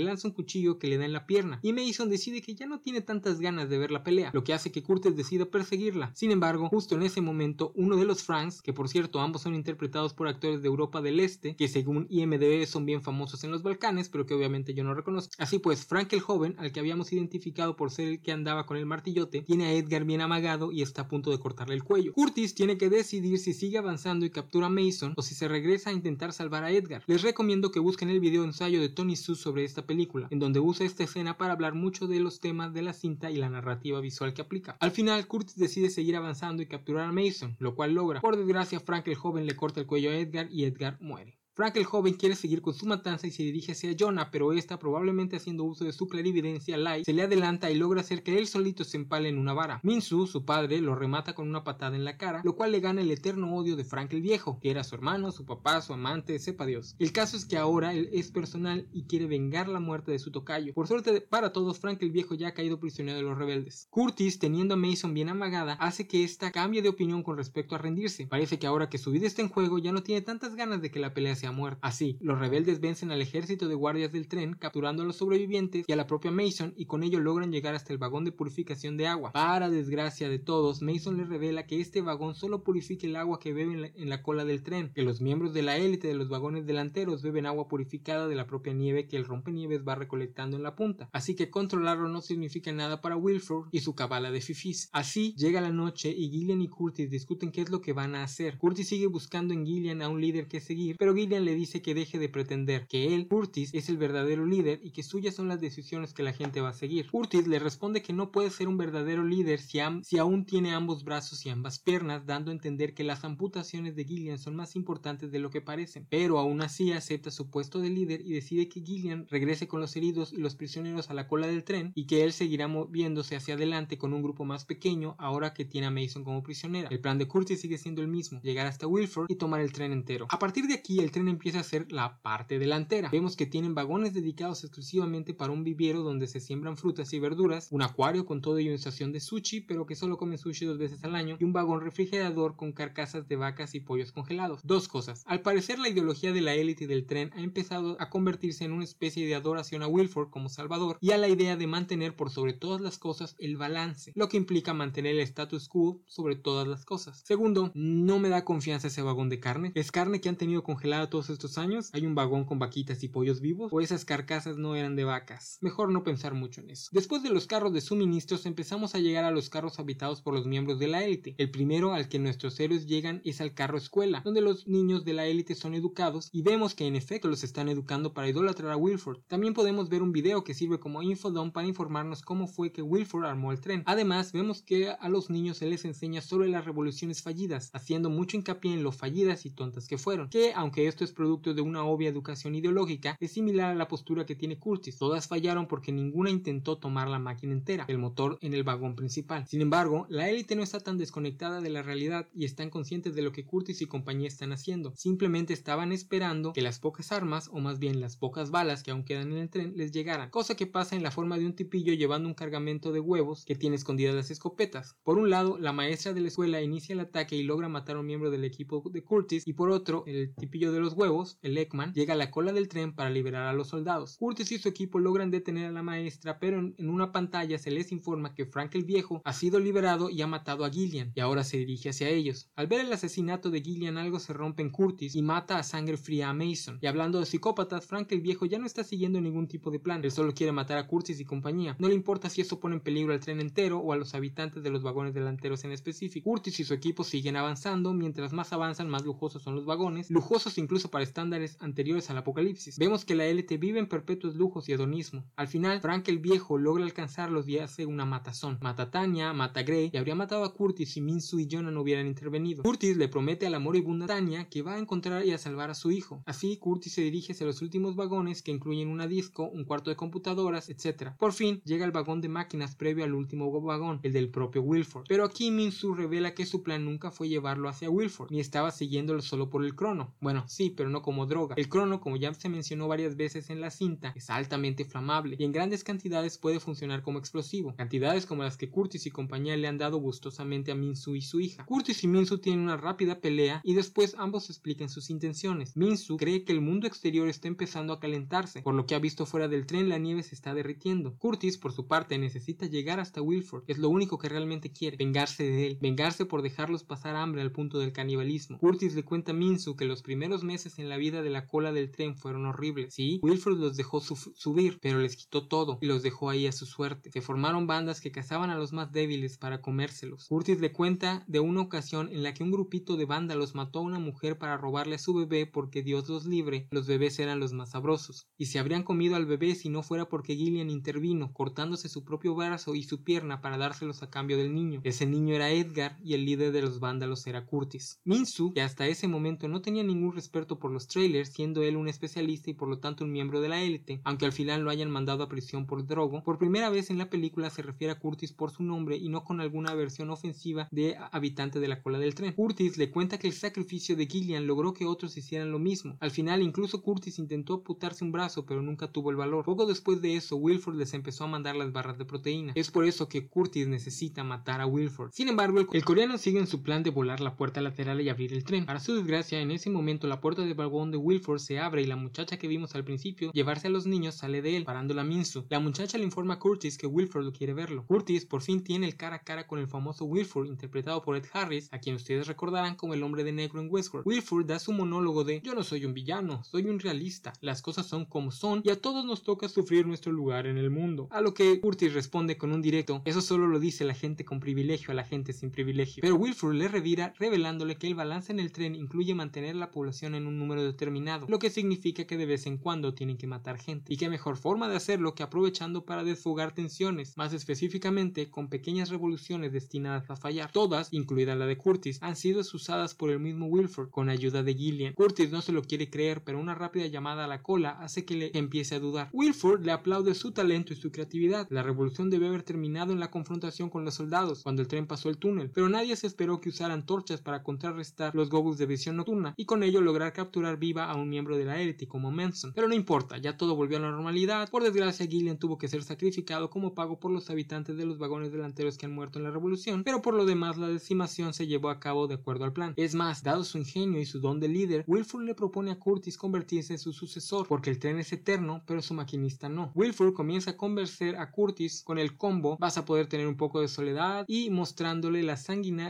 lanza 0.00 0.28
un 0.28 0.34
cuchillo 0.34 0.78
que 0.78 0.86
le 0.86 0.96
da 0.96 1.04
en 1.04 1.12
la 1.12 1.26
pierna 1.26 1.39
y 1.62 1.72
Mason 1.72 2.08
decide 2.08 2.42
que 2.42 2.54
ya 2.54 2.66
no 2.66 2.80
tiene 2.80 3.00
tantas 3.00 3.40
ganas 3.40 3.68
de 3.68 3.78
ver 3.78 3.90
la 3.90 4.02
pelea, 4.02 4.30
lo 4.32 4.44
que 4.44 4.52
hace 4.52 4.70
que 4.72 4.82
Curtis 4.82 5.16
decida 5.16 5.46
perseguirla. 5.46 6.12
Sin 6.14 6.30
embargo, 6.30 6.68
justo 6.68 6.94
en 6.94 7.02
ese 7.02 7.20
momento, 7.20 7.72
uno 7.74 7.96
de 7.96 8.04
los 8.04 8.22
Franks, 8.22 8.62
que 8.62 8.72
por 8.72 8.88
cierto 8.88 9.20
ambos 9.20 9.42
son 9.42 9.54
interpretados 9.54 10.14
por 10.14 10.28
actores 10.28 10.62
de 10.62 10.68
Europa 10.68 11.00
del 11.00 11.20
Este, 11.20 11.56
que 11.56 11.68
según 11.68 12.06
IMDb 12.10 12.66
son 12.66 12.84
bien 12.84 13.02
famosos 13.02 13.44
en 13.44 13.50
los 13.50 13.62
Balcanes, 13.62 14.08
pero 14.08 14.26
que 14.26 14.34
obviamente 14.34 14.74
yo 14.74 14.84
no 14.84 14.94
reconozco. 14.94 15.32
Así 15.38 15.58
pues, 15.58 15.86
Frank 15.86 16.12
el 16.12 16.20
joven, 16.20 16.54
al 16.58 16.72
que 16.72 16.80
habíamos 16.80 17.12
identificado 17.12 17.76
por 17.76 17.90
ser 17.90 18.08
el 18.08 18.20
que 18.20 18.32
andaba 18.32 18.66
con 18.66 18.76
el 18.76 18.86
martillote, 18.86 19.42
tiene 19.42 19.66
a 19.66 19.72
Edgar 19.72 20.04
bien 20.04 20.20
amagado 20.20 20.72
y 20.72 20.82
está 20.82 21.02
a 21.02 21.08
punto 21.08 21.30
de 21.30 21.38
cortarle 21.38 21.74
el 21.74 21.84
cuello. 21.84 22.12
Curtis 22.12 22.54
tiene 22.54 22.78
que 22.78 22.88
decidir 22.88 23.38
si 23.38 23.52
sigue 23.52 23.78
avanzando 23.78 24.26
y 24.26 24.30
captura 24.30 24.66
a 24.66 24.70
Mason 24.70 25.14
o 25.16 25.22
si 25.22 25.34
se 25.34 25.48
regresa 25.48 25.90
a 25.90 25.92
intentar 25.92 26.32
salvar 26.32 26.64
a 26.64 26.70
Edgar. 26.70 27.02
Les 27.06 27.22
recomiendo 27.22 27.70
que 27.70 27.80
busquen 27.80 28.10
el 28.10 28.20
video 28.20 28.44
ensayo 28.44 28.80
de 28.80 28.88
Tony 28.88 29.16
Su 29.16 29.34
sobre 29.34 29.64
esta 29.64 29.86
película, 29.86 30.28
en 30.30 30.38
donde 30.38 30.60
usa 30.60 30.86
esta 30.86 31.04
escena 31.04 31.29
para 31.36 31.52
hablar 31.52 31.74
mucho 31.74 32.06
de 32.06 32.20
los 32.20 32.40
temas 32.40 32.72
de 32.72 32.82
la 32.82 32.92
cinta 32.92 33.30
y 33.30 33.36
la 33.36 33.48
narrativa 33.48 34.00
visual 34.00 34.34
que 34.34 34.42
aplica. 34.42 34.76
Al 34.80 34.90
final, 34.90 35.26
Curtis 35.26 35.56
decide 35.56 35.90
seguir 35.90 36.16
avanzando 36.16 36.62
y 36.62 36.66
capturar 36.66 37.08
a 37.08 37.12
Mason, 37.12 37.56
lo 37.58 37.74
cual 37.74 37.94
logra. 37.94 38.20
Por 38.20 38.36
desgracia, 38.36 38.80
Frank 38.80 39.08
el 39.08 39.14
joven 39.14 39.46
le 39.46 39.56
corta 39.56 39.80
el 39.80 39.86
cuello 39.86 40.10
a 40.10 40.14
Edgar 40.14 40.48
y 40.50 40.64
Edgar 40.64 40.98
muere. 41.00 41.39
Frank 41.54 41.76
el 41.76 41.84
joven 41.84 42.14
quiere 42.14 42.36
seguir 42.36 42.62
con 42.62 42.74
su 42.74 42.86
matanza 42.86 43.26
y 43.26 43.32
se 43.32 43.42
dirige 43.42 43.72
hacia 43.72 43.94
Jonah, 43.98 44.30
pero 44.30 44.52
esta, 44.52 44.78
probablemente 44.78 45.36
haciendo 45.36 45.64
uso 45.64 45.84
de 45.84 45.92
su 45.92 46.06
clarividencia 46.08 46.76
light, 46.76 47.04
se 47.04 47.12
le 47.12 47.22
adelanta 47.22 47.70
y 47.70 47.74
logra 47.74 48.00
hacer 48.00 48.22
que 48.22 48.38
él 48.38 48.46
solito 48.46 48.84
se 48.84 48.96
empale 48.96 49.28
en 49.28 49.38
una 49.38 49.52
vara. 49.52 49.80
Minsu, 49.82 50.26
su 50.26 50.44
padre, 50.44 50.80
lo 50.80 50.94
remata 50.94 51.34
con 51.34 51.48
una 51.48 51.64
patada 51.64 51.96
en 51.96 52.04
la 52.04 52.16
cara, 52.16 52.40
lo 52.44 52.54
cual 52.54 52.72
le 52.72 52.80
gana 52.80 53.00
el 53.00 53.10
eterno 53.10 53.54
odio 53.56 53.76
de 53.76 53.84
Frank 53.84 54.12
el 54.12 54.22
viejo, 54.22 54.58
que 54.60 54.70
era 54.70 54.84
su 54.84 54.94
hermano, 54.94 55.32
su 55.32 55.44
papá, 55.44 55.82
su 55.82 55.92
amante, 55.92 56.38
sepa 56.38 56.66
Dios. 56.66 56.94
El 56.98 57.12
caso 57.12 57.36
es 57.36 57.44
que 57.44 57.56
ahora 57.56 57.94
él 57.94 58.08
es 58.12 58.30
personal 58.30 58.88
y 58.92 59.04
quiere 59.04 59.26
vengar 59.26 59.68
la 59.68 59.80
muerte 59.80 60.12
de 60.12 60.18
su 60.18 60.30
tocayo. 60.30 60.72
Por 60.72 60.86
suerte 60.86 61.20
para 61.20 61.52
todos, 61.52 61.78
Frank 61.78 62.00
el 62.02 62.12
viejo 62.12 62.34
ya 62.34 62.48
ha 62.48 62.54
caído 62.54 62.80
prisionero 62.80 63.18
de 63.18 63.24
los 63.24 63.36
rebeldes. 63.36 63.88
Curtis, 63.90 64.38
teniendo 64.38 64.74
a 64.74 64.76
Mason 64.76 65.14
bien 65.14 65.28
amagada, 65.28 65.74
hace 65.74 66.06
que 66.06 66.24
ésta 66.24 66.52
cambie 66.52 66.82
de 66.82 66.88
opinión 66.88 67.22
con 67.22 67.36
respecto 67.36 67.74
a 67.74 67.78
rendirse. 67.78 68.26
Parece 68.26 68.58
que 68.58 68.66
ahora 68.66 68.88
que 68.88 68.98
su 68.98 69.10
vida 69.10 69.26
está 69.26 69.42
en 69.42 69.48
juego 69.48 69.78
ya 69.78 69.92
no 69.92 70.02
tiene 70.02 70.22
tantas 70.22 70.54
ganas 70.54 70.80
de 70.80 70.90
que 70.90 71.00
la 71.00 71.12
pelea 71.12 71.34
sea 71.36 71.49
muerta. 71.52 71.80
Así, 71.82 72.18
los 72.20 72.38
rebeldes 72.38 72.80
vencen 72.80 73.10
al 73.10 73.20
ejército 73.20 73.68
de 73.68 73.74
guardias 73.74 74.12
del 74.12 74.28
tren, 74.28 74.54
capturando 74.54 75.02
a 75.02 75.06
los 75.06 75.16
sobrevivientes 75.16 75.84
y 75.86 75.92
a 75.92 75.96
la 75.96 76.06
propia 76.06 76.30
Mason, 76.30 76.74
y 76.76 76.86
con 76.86 77.02
ello 77.02 77.20
logran 77.20 77.52
llegar 77.52 77.74
hasta 77.74 77.92
el 77.92 77.98
vagón 77.98 78.24
de 78.24 78.32
purificación 78.32 78.96
de 78.96 79.06
agua. 79.06 79.32
Para 79.32 79.70
desgracia 79.70 80.28
de 80.28 80.38
todos, 80.38 80.82
Mason 80.82 81.16
les 81.16 81.28
revela 81.28 81.66
que 81.66 81.80
este 81.80 82.00
vagón 82.00 82.34
solo 82.34 82.62
purifica 82.62 83.06
el 83.06 83.16
agua 83.16 83.38
que 83.38 83.52
beben 83.52 83.92
en 83.94 84.08
la, 84.08 84.22
cola 84.22 84.44
del 84.44 84.62
tren, 84.62 84.92
que 84.94 85.02
los 85.02 85.20
miembros 85.20 85.54
de 85.54 85.62
la 85.62 85.76
élite 85.76 86.08
de 86.08 86.14
los 86.14 86.28
vagones 86.28 86.66
delanteros 86.66 87.22
beben 87.22 87.46
agua 87.46 87.68
purificada 87.68 88.28
de 88.28 88.34
la 88.34 88.46
propia 88.46 88.72
nieve 88.72 89.06
que 89.06 89.16
el 89.16 89.24
rompenieves 89.24 89.86
va 89.86 89.94
recolectando 89.94 90.56
en 90.56 90.62
la 90.62 90.76
punta. 90.76 91.08
Así 91.12 91.34
que 91.34 91.50
controlarlo 91.50 92.08
no 92.08 92.20
significa 92.20 92.72
nada 92.72 93.00
para 93.00 93.16
Wilford 93.16 93.68
y 93.72 93.80
su 93.80 93.94
cabala 93.94 94.30
de 94.30 94.40
fifis. 94.40 94.88
Así 94.92 95.34
llega 95.36 95.60
la 95.60 95.70
noche 95.70 96.10
y 96.10 96.30
Gillian 96.30 96.62
y 96.62 96.68
Curtis 96.68 97.10
discuten 97.10 97.52
qué 97.52 97.62
es 97.62 97.70
lo 97.70 97.80
que 97.80 97.92
van 97.92 98.14
a 98.14 98.22
hacer. 98.22 98.58
Curtis 98.58 98.88
sigue 98.88 99.06
buscando 99.06 99.54
en 99.54 99.64
Gillian 99.64 100.02
a 100.02 100.08
un 100.08 100.20
líder 100.20 100.48
que 100.48 100.60
seguir, 100.60 100.96
pero 100.98 101.14
Gillian 101.14 101.29
le 101.38 101.54
dice 101.54 101.82
que 101.82 101.94
deje 101.94 102.18
de 102.18 102.28
pretender 102.28 102.88
que 102.88 103.14
él, 103.14 103.28
Curtis, 103.28 103.72
es 103.74 103.88
el 103.88 103.98
verdadero 103.98 104.44
líder 104.46 104.80
y 104.82 104.90
que 104.90 105.04
suyas 105.04 105.36
son 105.36 105.46
las 105.46 105.60
decisiones 105.60 106.12
que 106.12 106.24
la 106.24 106.32
gente 106.32 106.60
va 106.60 106.70
a 106.70 106.74
seguir. 106.74 107.08
Curtis 107.10 107.46
le 107.46 107.58
responde 107.58 108.02
que 108.02 108.12
no 108.12 108.32
puede 108.32 108.50
ser 108.50 108.66
un 108.66 108.78
verdadero 108.78 109.24
líder 109.24 109.60
si, 109.60 109.78
si 110.02 110.18
aún 110.18 110.46
tiene 110.46 110.72
ambos 110.72 111.04
brazos 111.04 111.46
y 111.46 111.50
ambas 111.50 111.78
piernas, 111.78 112.26
dando 112.26 112.50
a 112.50 112.54
entender 112.54 112.94
que 112.94 113.04
las 113.04 113.24
amputaciones 113.24 113.94
de 113.94 114.04
Gillian 114.04 114.38
son 114.38 114.56
más 114.56 114.74
importantes 114.74 115.30
de 115.30 115.38
lo 115.38 115.50
que 115.50 115.60
parecen. 115.60 116.06
Pero 116.10 116.38
aún 116.38 116.62
así 116.62 116.90
acepta 116.92 117.30
su 117.30 117.50
puesto 117.50 117.80
de 117.80 117.90
líder 117.90 118.22
y 118.22 118.32
decide 118.32 118.68
que 118.68 118.82
Gillian 118.82 119.26
regrese 119.30 119.68
con 119.68 119.80
los 119.80 119.94
heridos 119.94 120.32
y 120.32 120.38
los 120.38 120.56
prisioneros 120.56 121.10
a 121.10 121.14
la 121.14 121.28
cola 121.28 121.46
del 121.46 121.64
tren 121.64 121.92
y 121.94 122.06
que 122.06 122.24
él 122.24 122.32
seguirá 122.32 122.66
moviéndose 122.68 123.36
hacia 123.36 123.54
adelante 123.54 123.98
con 123.98 124.12
un 124.12 124.22
grupo 124.22 124.44
más 124.44 124.64
pequeño 124.64 125.16
ahora 125.18 125.52
que 125.52 125.64
tiene 125.64 125.86
a 125.86 125.90
Mason 125.90 126.24
como 126.24 126.42
prisionera. 126.42 126.88
El 126.90 127.00
plan 127.00 127.18
de 127.18 127.28
Curtis 127.28 127.60
sigue 127.60 127.78
siendo 127.78 128.02
el 128.02 128.08
mismo, 128.08 128.40
llegar 128.42 128.66
hasta 128.66 128.86
Wilford 128.86 129.30
y 129.30 129.36
tomar 129.36 129.60
el 129.60 129.72
tren 129.72 129.92
entero. 129.92 130.26
A 130.30 130.38
partir 130.38 130.66
de 130.66 130.74
aquí 130.74 131.00
el 131.00 131.10
tren 131.10 131.19
empieza 131.28 131.60
a 131.60 131.64
ser 131.64 131.90
la 131.92 132.20
parte 132.22 132.58
delantera. 132.58 133.10
Vemos 133.10 133.36
que 133.36 133.46
tienen 133.46 133.74
vagones 133.74 134.14
dedicados 134.14 134.64
exclusivamente 134.64 135.34
para 135.34 135.52
un 135.52 135.64
viviero 135.64 136.02
donde 136.02 136.26
se 136.26 136.40
siembran 136.40 136.76
frutas 136.76 137.12
y 137.12 137.18
verduras, 137.18 137.68
un 137.70 137.82
acuario 137.82 138.26
con 138.26 138.40
todo 138.40 138.58
y 138.60 138.66
una 138.66 138.76
estación 138.76 139.12
de 139.12 139.20
sushi, 139.20 139.60
pero 139.62 139.86
que 139.86 139.96
solo 139.96 140.16
come 140.16 140.38
sushi 140.38 140.66
dos 140.66 140.78
veces 140.78 141.04
al 141.04 141.14
año, 141.14 141.36
y 141.38 141.44
un 141.44 141.52
vagón 141.52 141.80
refrigerador 141.80 142.56
con 142.56 142.72
carcasas 142.72 143.28
de 143.28 143.36
vacas 143.36 143.74
y 143.74 143.80
pollos 143.80 144.12
congelados. 144.12 144.60
Dos 144.64 144.88
cosas. 144.88 145.22
Al 145.26 145.42
parecer 145.42 145.78
la 145.78 145.88
ideología 145.88 146.32
de 146.32 146.40
la 146.40 146.54
élite 146.54 146.86
del 146.86 147.06
tren 147.06 147.30
ha 147.34 147.40
empezado 147.40 147.96
a 148.00 148.10
convertirse 148.10 148.64
en 148.64 148.72
una 148.72 148.84
especie 148.84 149.26
de 149.26 149.34
adoración 149.34 149.82
a 149.82 149.88
Wilford 149.88 150.30
como 150.30 150.48
salvador 150.48 150.98
y 151.00 151.12
a 151.12 151.18
la 151.18 151.28
idea 151.28 151.56
de 151.56 151.66
mantener 151.66 152.16
por 152.16 152.30
sobre 152.30 152.52
todas 152.52 152.80
las 152.80 152.98
cosas 152.98 153.36
el 153.38 153.56
balance, 153.56 154.12
lo 154.14 154.28
que 154.28 154.36
implica 154.36 154.74
mantener 154.74 155.14
el 155.14 155.20
status 155.20 155.68
quo 155.68 156.00
sobre 156.06 156.36
todas 156.36 156.66
las 156.66 156.84
cosas. 156.84 157.22
Segundo, 157.24 157.70
no 157.74 158.18
me 158.18 158.28
da 158.28 158.44
confianza 158.44 158.88
ese 158.88 159.02
vagón 159.02 159.28
de 159.28 159.40
carne. 159.40 159.72
Es 159.74 159.92
carne 159.92 160.20
que 160.20 160.28
han 160.28 160.36
tenido 160.36 160.62
congelada 160.62 161.09
todos 161.10 161.28
estos 161.28 161.58
años. 161.58 161.90
Hay 161.92 162.06
un 162.06 162.14
vagón 162.14 162.44
con 162.44 162.58
vaquitas 162.58 163.02
y 163.02 163.08
pollos 163.08 163.40
vivos 163.40 163.70
o 163.72 163.80
esas 163.80 164.04
carcasas 164.04 164.56
no 164.56 164.76
eran 164.76 164.96
de 164.96 165.04
vacas. 165.04 165.58
Mejor 165.60 165.90
no 165.90 166.04
pensar 166.04 166.34
mucho 166.34 166.60
en 166.60 166.70
eso. 166.70 166.88
Después 166.92 167.22
de 167.22 167.30
los 167.30 167.46
carros 167.46 167.72
de 167.72 167.80
suministros 167.80 168.46
empezamos 168.46 168.94
a 168.94 168.98
llegar 168.98 169.24
a 169.24 169.30
los 169.30 169.50
carros 169.50 169.78
habitados 169.78 170.22
por 170.22 170.34
los 170.34 170.46
miembros 170.46 170.78
de 170.78 170.88
la 170.88 171.04
élite. 171.04 171.34
El 171.38 171.50
primero 171.50 171.92
al 171.92 172.08
que 172.08 172.18
nuestros 172.18 172.58
héroes 172.60 172.86
llegan 172.86 173.20
es 173.24 173.40
al 173.40 173.52
carro 173.52 173.76
escuela, 173.76 174.22
donde 174.24 174.40
los 174.40 174.66
niños 174.66 175.04
de 175.04 175.12
la 175.12 175.26
élite 175.26 175.54
son 175.54 175.74
educados 175.74 176.30
y 176.32 176.42
vemos 176.42 176.74
que 176.74 176.86
en 176.86 176.96
efecto 176.96 177.28
los 177.28 177.44
están 177.44 177.68
educando 177.68 178.14
para 178.14 178.28
idolatrar 178.28 178.72
a 178.72 178.76
Wilford. 178.76 179.18
También 179.26 179.54
podemos 179.54 179.88
ver 179.88 180.02
un 180.02 180.12
video 180.12 180.44
que 180.44 180.54
sirve 180.54 180.78
como 180.78 181.02
infodom 181.02 181.50
para 181.50 181.66
informarnos 181.66 182.22
cómo 182.22 182.46
fue 182.46 182.72
que 182.72 182.82
Wilford 182.82 183.24
armó 183.24 183.52
el 183.52 183.60
tren. 183.60 183.82
Además, 183.86 184.32
vemos 184.32 184.62
que 184.62 184.90
a 184.90 185.08
los 185.08 185.30
niños 185.30 185.58
se 185.58 185.66
les 185.66 185.84
enseña 185.84 186.20
sobre 186.20 186.48
las 186.48 186.64
revoluciones 186.64 187.22
fallidas, 187.22 187.70
haciendo 187.72 188.10
mucho 188.10 188.36
hincapié 188.36 188.72
en 188.72 188.82
lo 188.82 188.92
fallidas 188.92 189.46
y 189.46 189.50
tontas 189.50 189.88
que 189.88 189.98
fueron, 189.98 190.28
que 190.28 190.52
aunque 190.54 190.86
esto 190.86 190.99
es 191.04 191.12
producto 191.12 191.54
de 191.54 191.62
una 191.62 191.84
obvia 191.84 192.08
educación 192.08 192.54
ideológica 192.54 193.16
es 193.18 193.32
similar 193.32 193.70
a 193.70 193.74
la 193.74 193.88
postura 193.88 194.26
que 194.26 194.34
tiene 194.34 194.58
Curtis. 194.58 194.98
Todas 194.98 195.28
fallaron 195.28 195.66
porque 195.66 195.92
ninguna 195.92 196.30
intentó 196.30 196.78
tomar 196.78 197.08
la 197.08 197.18
máquina 197.18 197.52
entera, 197.52 197.84
el 197.88 197.98
motor 197.98 198.38
en 198.40 198.54
el 198.54 198.64
vagón 198.64 198.96
principal. 198.96 199.46
Sin 199.46 199.60
embargo, 199.60 200.06
la 200.08 200.28
élite 200.28 200.56
no 200.56 200.62
está 200.62 200.80
tan 200.80 200.98
desconectada 200.98 201.60
de 201.60 201.70
la 201.70 201.82
realidad 201.82 202.28
y 202.34 202.44
están 202.44 202.70
conscientes 202.70 203.14
de 203.14 203.22
lo 203.22 203.32
que 203.32 203.44
Curtis 203.44 203.82
y 203.82 203.86
compañía 203.86 204.28
están 204.28 204.52
haciendo. 204.52 204.92
Simplemente 204.96 205.52
estaban 205.52 205.92
esperando 205.92 206.52
que 206.52 206.62
las 206.62 206.78
pocas 206.78 207.12
armas, 207.12 207.48
o 207.52 207.60
más 207.60 207.78
bien 207.78 208.00
las 208.00 208.16
pocas 208.16 208.50
balas 208.50 208.82
que 208.82 208.90
aún 208.90 209.04
quedan 209.04 209.32
en 209.32 209.38
el 209.38 209.50
tren, 209.50 209.72
les 209.76 209.92
llegaran. 209.92 210.30
Cosa 210.30 210.56
que 210.56 210.66
pasa 210.66 210.96
en 210.96 211.02
la 211.02 211.10
forma 211.10 211.38
de 211.38 211.46
un 211.46 211.54
tipillo 211.54 211.92
llevando 211.94 212.28
un 212.28 212.34
cargamento 212.34 212.92
de 212.92 213.00
huevos 213.00 213.44
que 213.44 213.54
tiene 213.54 213.76
escondidas 213.76 214.14
las 214.14 214.30
escopetas. 214.30 214.96
Por 215.02 215.18
un 215.18 215.30
lado, 215.30 215.58
la 215.58 215.72
maestra 215.72 216.12
de 216.12 216.20
la 216.20 216.28
escuela 216.28 216.62
inicia 216.62 216.92
el 216.92 217.00
ataque 217.00 217.36
y 217.36 217.42
logra 217.42 217.68
matar 217.68 217.96
a 217.96 218.00
un 218.00 218.06
miembro 218.06 218.30
del 218.30 218.44
equipo 218.44 218.82
de 218.90 219.02
Curtis 219.02 219.46
y 219.46 219.52
por 219.52 219.70
otro, 219.70 220.04
el 220.06 220.34
tipillo 220.34 220.72
de 220.72 220.80
los 220.80 220.89
los 220.90 220.98
huevos, 220.98 221.38
el 221.42 221.56
Ekman, 221.56 221.92
llega 221.94 222.14
a 222.14 222.16
la 222.16 222.32
cola 222.32 222.52
del 222.52 222.68
tren 222.68 222.92
para 222.92 223.10
liberar 223.10 223.46
a 223.46 223.52
los 223.52 223.68
soldados. 223.68 224.16
Curtis 224.18 224.50
y 224.50 224.58
su 224.58 224.68
equipo 224.68 224.98
logran 224.98 225.30
detener 225.30 225.66
a 225.66 225.72
la 225.72 225.84
maestra, 225.84 226.40
pero 226.40 226.58
en 226.58 226.90
una 226.90 227.12
pantalla 227.12 227.58
se 227.58 227.70
les 227.70 227.92
informa 227.92 228.34
que 228.34 228.44
Frank 228.44 228.74
el 228.74 228.84
Viejo 228.84 229.22
ha 229.24 229.32
sido 229.32 229.60
liberado 229.60 230.10
y 230.10 230.20
ha 230.22 230.26
matado 230.26 230.64
a 230.64 230.70
Gillian, 230.70 231.12
y 231.14 231.20
ahora 231.20 231.44
se 231.44 231.58
dirige 231.58 231.90
hacia 231.90 232.08
ellos. 232.08 232.50
Al 232.56 232.66
ver 232.66 232.80
el 232.80 232.92
asesinato 232.92 233.50
de 233.50 233.60
Gillian 233.60 233.98
algo 233.98 234.18
se 234.18 234.32
rompe 234.32 234.62
en 234.62 234.70
Curtis 234.70 235.14
y 235.14 235.22
mata 235.22 235.58
a 235.58 235.62
sangre 235.62 235.96
fría 235.96 236.30
a 236.30 236.34
Mason. 236.34 236.78
Y 236.82 236.88
hablando 236.88 237.20
de 237.20 237.26
psicópatas, 237.26 237.86
Frank 237.86 238.10
el 238.10 238.20
Viejo 238.20 238.46
ya 238.46 238.58
no 238.58 238.66
está 238.66 238.82
siguiendo 238.82 239.20
ningún 239.20 239.46
tipo 239.46 239.70
de 239.70 239.78
plan, 239.78 240.02
él 240.02 240.10
solo 240.10 240.34
quiere 240.34 240.50
matar 240.50 240.78
a 240.78 240.88
Curtis 240.88 241.20
y 241.20 241.24
compañía. 241.24 241.76
No 241.78 241.86
le 241.88 241.94
importa 241.94 242.28
si 242.28 242.40
eso 242.40 242.58
pone 242.58 242.74
en 242.74 242.80
peligro 242.80 243.12
al 243.12 243.20
tren 243.20 243.40
entero 243.40 243.78
o 243.78 243.92
a 243.92 243.96
los 243.96 244.14
habitantes 244.14 244.64
de 244.64 244.70
los 244.70 244.82
vagones 244.82 245.14
delanteros 245.14 245.62
en 245.62 245.70
específico. 245.70 246.28
Curtis 246.28 246.58
y 246.58 246.64
su 246.64 246.74
equipo 246.74 247.04
siguen 247.04 247.36
avanzando, 247.36 247.92
mientras 247.92 248.32
más 248.32 248.52
avanzan 248.52 248.88
más 248.88 249.04
lujosos 249.04 249.42
son 249.42 249.54
los 249.54 249.66
vagones, 249.66 250.10
lujosos 250.10 250.58
incluso 250.58 250.79
para 250.88 251.04
estándares 251.04 251.56
anteriores 251.60 252.10
al 252.10 252.18
apocalipsis. 252.18 252.78
Vemos 252.78 253.04
que 253.04 253.14
la 253.14 253.26
élite 253.26 253.58
vive 253.58 253.78
en 253.78 253.88
perpetuos 253.88 254.36
lujos 254.36 254.68
y 254.68 254.72
hedonismo. 254.72 255.24
Al 255.36 255.48
final, 255.48 255.80
Frank 255.80 256.08
el 256.08 256.18
Viejo 256.18 256.58
logra 256.58 256.84
alcanzarlos 256.84 257.48
y 257.48 257.58
hace 257.58 257.86
una 257.86 258.04
matazón. 258.04 258.58
Mata 258.60 258.84
a 258.84 258.90
Tanya, 258.90 259.32
mata 259.32 259.60
a 259.60 259.62
Gray 259.62 259.90
y 259.92 259.96
habría 259.96 260.14
matado 260.14 260.44
a 260.44 260.54
Curtis 260.54 260.92
si 260.92 261.00
Minsu 261.00 261.38
y 261.38 261.48
Jonah 261.50 261.70
no 261.70 261.82
hubieran 261.82 262.06
intervenido. 262.06 262.62
Curtis 262.62 262.96
le 262.96 263.08
promete 263.08 263.46
a 263.46 263.50
la 263.50 263.58
moribunda 263.58 264.06
Tanya 264.06 264.48
que 264.48 264.62
va 264.62 264.74
a 264.74 264.78
encontrar 264.78 265.24
y 265.24 265.32
a 265.32 265.38
salvar 265.38 265.70
a 265.70 265.74
su 265.74 265.90
hijo. 265.90 266.22
Así, 266.26 266.56
Curtis 266.56 266.94
se 266.94 267.02
dirige 267.02 267.32
hacia 267.32 267.46
los 267.46 267.62
últimos 267.62 267.96
vagones 267.96 268.42
que 268.42 268.50
incluyen 268.50 268.88
una 268.88 269.06
disco, 269.06 269.48
un 269.48 269.64
cuarto 269.64 269.90
de 269.90 269.96
computadoras, 269.96 270.68
etc. 270.68 271.12
Por 271.18 271.32
fin, 271.32 271.60
llega 271.64 271.84
al 271.84 271.92
vagón 271.92 272.20
de 272.20 272.28
máquinas 272.28 272.76
previo 272.76 273.04
al 273.04 273.14
último 273.14 273.50
vagón, 273.60 274.00
el 274.02 274.12
del 274.12 274.30
propio 274.30 274.62
Wilford. 274.62 275.06
Pero 275.08 275.24
aquí 275.24 275.50
Minsu 275.50 275.94
revela 275.94 276.34
que 276.34 276.46
su 276.46 276.62
plan 276.62 276.84
nunca 276.84 277.10
fue 277.10 277.28
llevarlo 277.28 277.68
hacia 277.68 277.90
Wilford, 277.90 278.30
ni 278.30 278.40
estaba 278.40 278.70
siguiéndolo 278.70 279.22
solo 279.22 279.50
por 279.50 279.64
el 279.64 279.74
crono. 279.74 280.14
Bueno, 280.20 280.44
sí, 280.48 280.69
pero 280.70 280.90
no 280.90 281.02
como 281.02 281.26
droga. 281.26 281.54
El 281.56 281.68
crono, 281.68 282.00
como 282.00 282.16
ya 282.16 282.32
se 282.34 282.48
mencionó 282.48 282.88
varias 282.88 283.16
veces 283.16 283.50
en 283.50 283.60
la 283.60 283.70
cinta, 283.70 284.12
es 284.16 284.30
altamente 284.30 284.84
flamable 284.84 285.36
y 285.38 285.44
en 285.44 285.52
grandes 285.52 285.84
cantidades 285.84 286.38
puede 286.38 286.60
funcionar 286.60 287.02
como 287.02 287.18
explosivo. 287.18 287.74
Cantidades 287.76 288.26
como 288.26 288.42
las 288.42 288.56
que 288.56 288.70
Curtis 288.70 289.06
y 289.06 289.10
compañía 289.10 289.56
le 289.56 289.68
han 289.68 289.78
dado 289.78 289.98
gustosamente 289.98 290.72
a 290.72 290.74
Minsu 290.74 291.14
y 291.16 291.22
su 291.22 291.40
hija. 291.40 291.64
Curtis 291.66 292.04
y 292.04 292.08
Minsu 292.08 292.38
tienen 292.38 292.64
una 292.64 292.76
rápida 292.76 293.20
pelea 293.20 293.60
y 293.64 293.74
después 293.74 294.14
ambos 294.18 294.50
explican 294.50 294.88
sus 294.88 295.10
intenciones. 295.10 295.76
Minsu 295.76 296.16
cree 296.16 296.44
que 296.44 296.52
el 296.52 296.60
mundo 296.60 296.86
exterior 296.86 297.28
está 297.28 297.48
empezando 297.48 297.92
a 297.92 298.00
calentarse, 298.00 298.62
por 298.62 298.74
lo 298.74 298.86
que 298.86 298.94
ha 298.94 298.98
visto 298.98 299.26
fuera 299.26 299.48
del 299.48 299.66
tren 299.66 299.88
la 299.88 299.98
nieve 299.98 300.22
se 300.22 300.34
está 300.34 300.54
derritiendo. 300.54 301.16
Curtis, 301.18 301.58
por 301.58 301.72
su 301.72 301.86
parte, 301.86 302.18
necesita 302.18 302.66
llegar 302.66 303.00
hasta 303.00 303.22
Wilford, 303.22 303.64
es 303.66 303.78
lo 303.78 303.88
único 303.88 304.18
que 304.18 304.28
realmente 304.28 304.70
quiere, 304.70 304.96
vengarse 304.96 305.44
de 305.44 305.66
él, 305.66 305.78
vengarse 305.80 306.26
por 306.26 306.42
dejarlos 306.42 306.84
pasar 306.84 307.16
hambre 307.16 307.42
al 307.42 307.52
punto 307.52 307.78
del 307.78 307.92
canibalismo. 307.92 308.58
Curtis 308.58 308.94
le 308.94 309.04
cuenta 309.04 309.32
a 309.32 309.34
Minsu 309.34 309.76
que 309.76 309.84
los 309.84 310.02
primeros 310.02 310.44
meses 310.44 310.59
en 310.66 310.88
la 310.88 310.96
vida 310.96 311.22
de 311.22 311.30
la 311.30 311.46
cola 311.46 311.72
del 311.72 311.90
tren 311.90 312.16
fueron 312.16 312.46
horribles. 312.46 312.94
Sí, 312.94 313.20
Wilford 313.22 313.58
los 313.58 313.76
dejó 313.76 314.00
subir, 314.00 314.78
pero 314.80 314.98
les 314.98 315.16
quitó 315.16 315.46
todo 315.48 315.78
y 315.80 315.86
los 315.86 316.02
dejó 316.02 316.30
ahí 316.30 316.46
a 316.46 316.52
su 316.52 316.66
suerte. 316.66 317.10
Se 317.12 317.20
formaron 317.20 317.66
bandas 317.66 318.00
que 318.00 318.12
cazaban 318.12 318.50
a 318.50 318.56
los 318.56 318.72
más 318.72 318.92
débiles 318.92 319.38
para 319.38 319.60
comérselos. 319.60 320.26
Curtis 320.28 320.60
le 320.60 320.72
cuenta 320.72 321.24
de 321.26 321.40
una 321.40 321.60
ocasión 321.62 322.08
en 322.10 322.22
la 322.22 322.34
que 322.34 322.42
un 322.42 322.50
grupito 322.50 322.96
de 322.96 323.04
vándalos 323.04 323.54
mató 323.54 323.80
a 323.80 323.82
una 323.82 323.98
mujer 323.98 324.38
para 324.38 324.56
robarle 324.56 324.96
a 324.96 324.98
su 324.98 325.14
bebé 325.14 325.46
porque 325.46 325.82
Dios 325.82 326.08
los 326.08 326.26
libre, 326.26 326.68
los 326.70 326.86
bebés 326.86 327.18
eran 327.18 327.40
los 327.40 327.52
más 327.52 327.70
sabrosos, 327.70 328.26
y 328.36 328.46
se 328.46 328.58
habrían 328.58 328.82
comido 328.82 329.16
al 329.16 329.26
bebé 329.26 329.54
si 329.54 329.68
no 329.68 329.82
fuera 329.82 330.08
porque 330.08 330.34
Gillian 330.34 330.70
intervino, 330.70 331.32
cortándose 331.32 331.88
su 331.88 332.04
propio 332.04 332.34
brazo 332.34 332.74
y 332.74 332.82
su 332.82 333.02
pierna 333.02 333.40
para 333.40 333.58
dárselos 333.58 334.02
a 334.02 334.10
cambio 334.10 334.36
del 334.36 334.54
niño. 334.54 334.80
Ese 334.84 335.06
niño 335.06 335.34
era 335.34 335.50
Edgar 335.50 335.96
y 336.02 336.14
el 336.14 336.24
líder 336.24 336.52
de 336.52 336.62
los 336.62 336.80
vándalos 336.80 337.26
era 337.26 337.46
Curtis. 337.46 338.00
Minsu, 338.04 338.52
que 338.52 338.62
hasta 338.62 338.86
ese 338.86 339.08
momento 339.08 339.48
no 339.48 339.62
tenía 339.62 339.82
ningún 339.82 340.14
respeto 340.14 340.39
por 340.46 340.70
los 340.70 340.88
trailers, 340.88 341.30
siendo 341.30 341.62
él 341.62 341.76
un 341.76 341.88
especialista 341.88 342.50
y 342.50 342.54
por 342.54 342.68
lo 342.68 342.78
tanto 342.78 343.04
un 343.04 343.12
miembro 343.12 343.40
de 343.40 343.48
la 343.48 343.62
élite, 343.62 344.00
aunque 344.04 344.26
al 344.26 344.32
final 344.32 344.62
lo 344.62 344.70
hayan 344.70 344.90
mandado 344.90 345.22
a 345.22 345.28
prisión 345.28 345.66
por 345.66 345.86
drogo, 345.86 346.22
por 346.22 346.38
primera 346.38 346.70
vez 346.70 346.90
en 346.90 346.98
la 346.98 347.10
película 347.10 347.50
se 347.50 347.62
refiere 347.62 347.92
a 347.92 347.98
Curtis 347.98 348.32
por 348.32 348.50
su 348.50 348.62
nombre 348.62 348.96
y 348.96 349.08
no 349.08 349.24
con 349.24 349.40
alguna 349.40 349.74
versión 349.74 350.10
ofensiva 350.10 350.68
de 350.70 350.96
habitante 351.12 351.60
de 351.60 351.68
la 351.68 351.82
cola 351.82 351.98
del 351.98 352.14
tren. 352.14 352.32
Curtis 352.32 352.78
le 352.78 352.90
cuenta 352.90 353.18
que 353.18 353.26
el 353.26 353.32
sacrificio 353.32 353.96
de 353.96 354.06
Gillian 354.06 354.46
logró 354.46 354.72
que 354.72 354.86
otros 354.86 355.16
hicieran 355.16 355.52
lo 355.52 355.58
mismo. 355.58 355.96
Al 356.00 356.10
final 356.10 356.42
incluso 356.42 356.82
Curtis 356.82 357.18
intentó 357.18 357.54
aputarse 357.54 358.04
un 358.04 358.12
brazo 358.12 358.46
pero 358.46 358.62
nunca 358.62 358.90
tuvo 358.92 359.10
el 359.10 359.16
valor. 359.16 359.44
Poco 359.44 359.66
después 359.66 360.00
de 360.02 360.16
eso 360.16 360.36
Wilford 360.36 360.76
les 360.76 360.94
empezó 360.94 361.24
a 361.24 361.28
mandar 361.28 361.56
las 361.56 361.72
barras 361.72 361.98
de 361.98 362.04
proteína. 362.04 362.52
Es 362.54 362.70
por 362.70 362.84
eso 362.84 363.08
que 363.08 363.26
Curtis 363.26 363.68
necesita 363.68 364.24
matar 364.24 364.60
a 364.60 364.66
Wilford. 364.66 365.12
Sin 365.12 365.28
embargo, 365.28 365.60
el, 365.72 365.84
coreano 365.84 366.18
sigue 366.18 366.38
en 366.38 366.46
su 366.46 366.62
plan 366.62 366.82
de 366.82 366.90
volar 366.90 367.20
la 367.20 367.36
puerta 367.36 367.60
lateral 367.60 368.00
y 368.00 368.08
abrir 368.08 368.32
el 368.32 368.44
tren. 368.44 368.66
Para 368.66 368.80
su 368.80 368.94
desgracia, 368.94 369.40
en 369.40 369.50
ese 369.50 369.70
momento 369.70 370.06
la 370.06 370.20
puerta 370.20 370.29
del 370.36 370.54
vagón 370.54 370.90
de 370.90 370.96
Wilford 370.96 371.40
se 371.40 371.58
abre 371.58 371.82
y 371.82 371.86
la 371.86 371.96
muchacha 371.96 372.38
que 372.38 372.48
vimos 372.48 372.74
al 372.74 372.84
principio 372.84 373.32
llevarse 373.32 373.66
a 373.66 373.70
los 373.70 373.86
niños 373.86 374.14
sale 374.14 374.42
de 374.42 374.56
él, 374.56 374.64
parando 374.64 374.94
la 374.94 375.04
Minsu. 375.04 375.44
La 375.48 375.60
muchacha 375.60 375.98
le 375.98 376.04
informa 376.04 376.34
a 376.34 376.38
Curtis 376.38 376.78
que 376.78 376.86
Wilford 376.86 377.24
lo 377.24 377.32
quiere 377.32 377.54
verlo. 377.54 377.84
Curtis 377.86 378.26
por 378.26 378.42
fin 378.42 378.62
tiene 378.62 378.86
el 378.86 378.96
cara 378.96 379.16
a 379.16 379.22
cara 379.22 379.46
con 379.46 379.58
el 379.58 379.68
famoso 379.68 380.04
Wilford 380.04 380.46
interpretado 380.46 381.02
por 381.02 381.16
Ed 381.16 381.26
Harris, 381.32 381.68
a 381.72 381.78
quien 381.78 381.96
ustedes 381.96 382.26
recordarán 382.26 382.76
como 382.76 382.94
el 382.94 383.02
hombre 383.02 383.24
de 383.24 383.32
negro 383.32 383.60
en 383.60 383.68
Westworld. 383.70 384.06
Wilford 384.06 384.46
da 384.46 384.58
su 384.58 384.72
monólogo 384.72 385.24
de 385.24 385.40
yo 385.42 385.54
no 385.54 385.62
soy 385.62 385.84
un 385.84 385.94
villano, 385.94 386.42
soy 386.44 386.66
un 386.66 386.78
realista, 386.78 387.32
las 387.40 387.62
cosas 387.62 387.86
son 387.86 388.04
como 388.04 388.30
son 388.30 388.62
y 388.64 388.70
a 388.70 388.80
todos 388.80 389.04
nos 389.04 389.22
toca 389.22 389.48
sufrir 389.48 389.86
nuestro 389.86 390.12
lugar 390.12 390.46
en 390.46 390.58
el 390.58 390.70
mundo. 390.70 391.08
A 391.10 391.20
lo 391.20 391.34
que 391.34 391.60
Curtis 391.60 391.94
responde 391.94 392.36
con 392.36 392.52
un 392.52 392.62
directo, 392.62 393.02
eso 393.04 393.20
solo 393.20 393.46
lo 393.46 393.58
dice 393.58 393.84
la 393.84 393.94
gente 393.94 394.24
con 394.24 394.40
privilegio 394.40 394.92
a 394.92 394.94
la 394.94 395.04
gente 395.04 395.32
sin 395.32 395.50
privilegio. 395.50 396.00
Pero 396.00 396.16
Wilford 396.16 396.54
le 396.54 396.68
revira 396.68 397.14
revelándole 397.18 397.76
que 397.76 397.86
el 397.86 397.94
balance 397.94 398.32
en 398.32 398.40
el 398.40 398.52
tren 398.52 398.74
incluye 398.74 399.14
mantener 399.14 399.56
la 399.56 399.70
población 399.70 400.14
en 400.14 400.19
un 400.26 400.38
número 400.38 400.62
determinado, 400.62 401.26
lo 401.28 401.38
que 401.38 401.50
significa 401.50 402.04
que 402.04 402.16
de 402.16 402.26
vez 402.26 402.46
en 402.46 402.58
cuando 402.58 402.94
tienen 402.94 403.16
que 403.16 403.26
matar 403.26 403.58
gente. 403.58 403.92
Y 403.92 403.96
qué 403.96 404.08
mejor 404.08 404.36
forma 404.36 404.68
de 404.68 404.76
hacerlo 404.76 405.14
que 405.14 405.22
aprovechando 405.22 405.84
para 405.84 406.04
desfogar 406.04 406.52
tensiones, 406.52 407.16
más 407.16 407.32
específicamente 407.32 408.30
con 408.30 408.48
pequeñas 408.48 408.90
revoluciones 408.90 409.52
destinadas 409.52 410.10
a 410.10 410.16
fallar. 410.16 410.52
Todas, 410.52 410.92
incluida 410.92 411.34
la 411.34 411.46
de 411.46 411.56
Curtis, 411.56 411.98
han 412.02 412.16
sido 412.16 412.40
usadas 412.40 412.94
por 412.94 413.10
el 413.10 413.20
mismo 413.20 413.46
Wilford 413.46 413.90
con 413.90 414.08
ayuda 414.08 414.42
de 414.42 414.54
Gillian. 414.54 414.94
Curtis 414.94 415.30
no 415.30 415.42
se 415.42 415.52
lo 415.52 415.62
quiere 415.62 415.90
creer, 415.90 416.22
pero 416.24 416.40
una 416.40 416.54
rápida 416.54 416.86
llamada 416.86 417.24
a 417.24 417.28
la 417.28 417.42
cola 417.42 417.70
hace 417.70 418.04
que 418.04 418.16
le 418.16 418.30
empiece 418.34 418.74
a 418.74 418.80
dudar. 418.80 419.08
Wilford 419.12 419.64
le 419.64 419.72
aplaude 419.72 420.14
su 420.14 420.32
talento 420.32 420.72
y 420.72 420.76
su 420.76 420.90
creatividad. 420.90 421.46
La 421.50 421.62
revolución 421.62 422.10
debe 422.10 422.28
haber 422.28 422.42
terminado 422.42 422.92
en 422.92 423.00
la 423.00 423.10
confrontación 423.10 423.70
con 423.70 423.84
los 423.84 423.94
soldados 423.94 424.42
cuando 424.42 424.62
el 424.62 424.68
tren 424.68 424.86
pasó 424.86 425.08
el 425.08 425.18
túnel, 425.18 425.50
pero 425.50 425.68
nadie 425.68 425.96
se 425.96 426.06
esperó 426.06 426.40
que 426.40 426.48
usaran 426.48 426.86
torchas 426.86 427.20
para 427.20 427.42
contrarrestar 427.42 428.14
los 428.14 428.30
goggles 428.30 428.58
de 428.58 428.66
visión 428.66 428.96
nocturna 428.96 429.34
y 429.36 429.44
con 429.44 429.62
ello 429.62 429.80
lograr 429.80 430.09
capturar 430.12 430.58
viva 430.58 430.90
a 430.90 430.96
un 430.96 431.08
miembro 431.08 431.36
de 431.36 431.44
la 431.44 431.60
élite 431.60 431.86
como 431.86 432.10
Manson. 432.10 432.52
Pero 432.54 432.68
no 432.68 432.74
importa, 432.74 433.18
ya 433.18 433.36
todo 433.36 433.56
volvió 433.56 433.78
a 433.78 433.80
la 433.80 433.90
normalidad. 433.90 434.48
Por 434.50 434.62
desgracia, 434.62 435.06
Gillian 435.06 435.38
tuvo 435.38 435.58
que 435.58 435.68
ser 435.68 435.82
sacrificado 435.82 436.50
como 436.50 436.74
pago 436.74 436.98
por 436.98 437.10
los 437.10 437.30
habitantes 437.30 437.76
de 437.76 437.86
los 437.86 437.98
vagones 437.98 438.32
delanteros 438.32 438.78
que 438.78 438.86
han 438.86 438.92
muerto 438.92 439.18
en 439.18 439.24
la 439.24 439.30
revolución, 439.30 439.84
pero 439.84 440.02
por 440.02 440.14
lo 440.14 440.24
demás 440.24 440.56
la 440.56 440.68
decimación 440.68 441.32
se 441.34 441.46
llevó 441.46 441.70
a 441.70 441.80
cabo 441.80 442.06
de 442.06 442.14
acuerdo 442.14 442.44
al 442.44 442.52
plan. 442.52 442.74
Es 442.76 442.94
más, 442.94 443.22
dado 443.22 443.44
su 443.44 443.58
ingenio 443.58 444.00
y 444.00 444.06
su 444.06 444.20
don 444.20 444.40
de 444.40 444.48
líder, 444.48 444.84
Wilford 444.86 445.24
le 445.24 445.34
propone 445.34 445.70
a 445.70 445.78
Curtis 445.78 446.16
convertirse 446.16 446.72
en 446.72 446.78
su 446.78 446.92
sucesor, 446.92 447.46
porque 447.46 447.70
el 447.70 447.78
tren 447.78 447.98
es 447.98 448.12
eterno, 448.12 448.62
pero 448.66 448.82
su 448.82 448.94
maquinista 448.94 449.48
no. 449.48 449.72
Wilford 449.74 450.14
comienza 450.14 450.52
a 450.52 450.56
convencer 450.56 451.16
a 451.16 451.30
Curtis 451.30 451.82
con 451.84 451.98
el 451.98 452.16
combo 452.16 452.56
vas 452.58 452.78
a 452.78 452.84
poder 452.84 453.06
tener 453.06 453.26
un 453.26 453.36
poco 453.36 453.60
de 453.60 453.68
soledad 453.68 454.24
y 454.28 454.50
mostrándole 454.50 455.22
la 455.22 455.38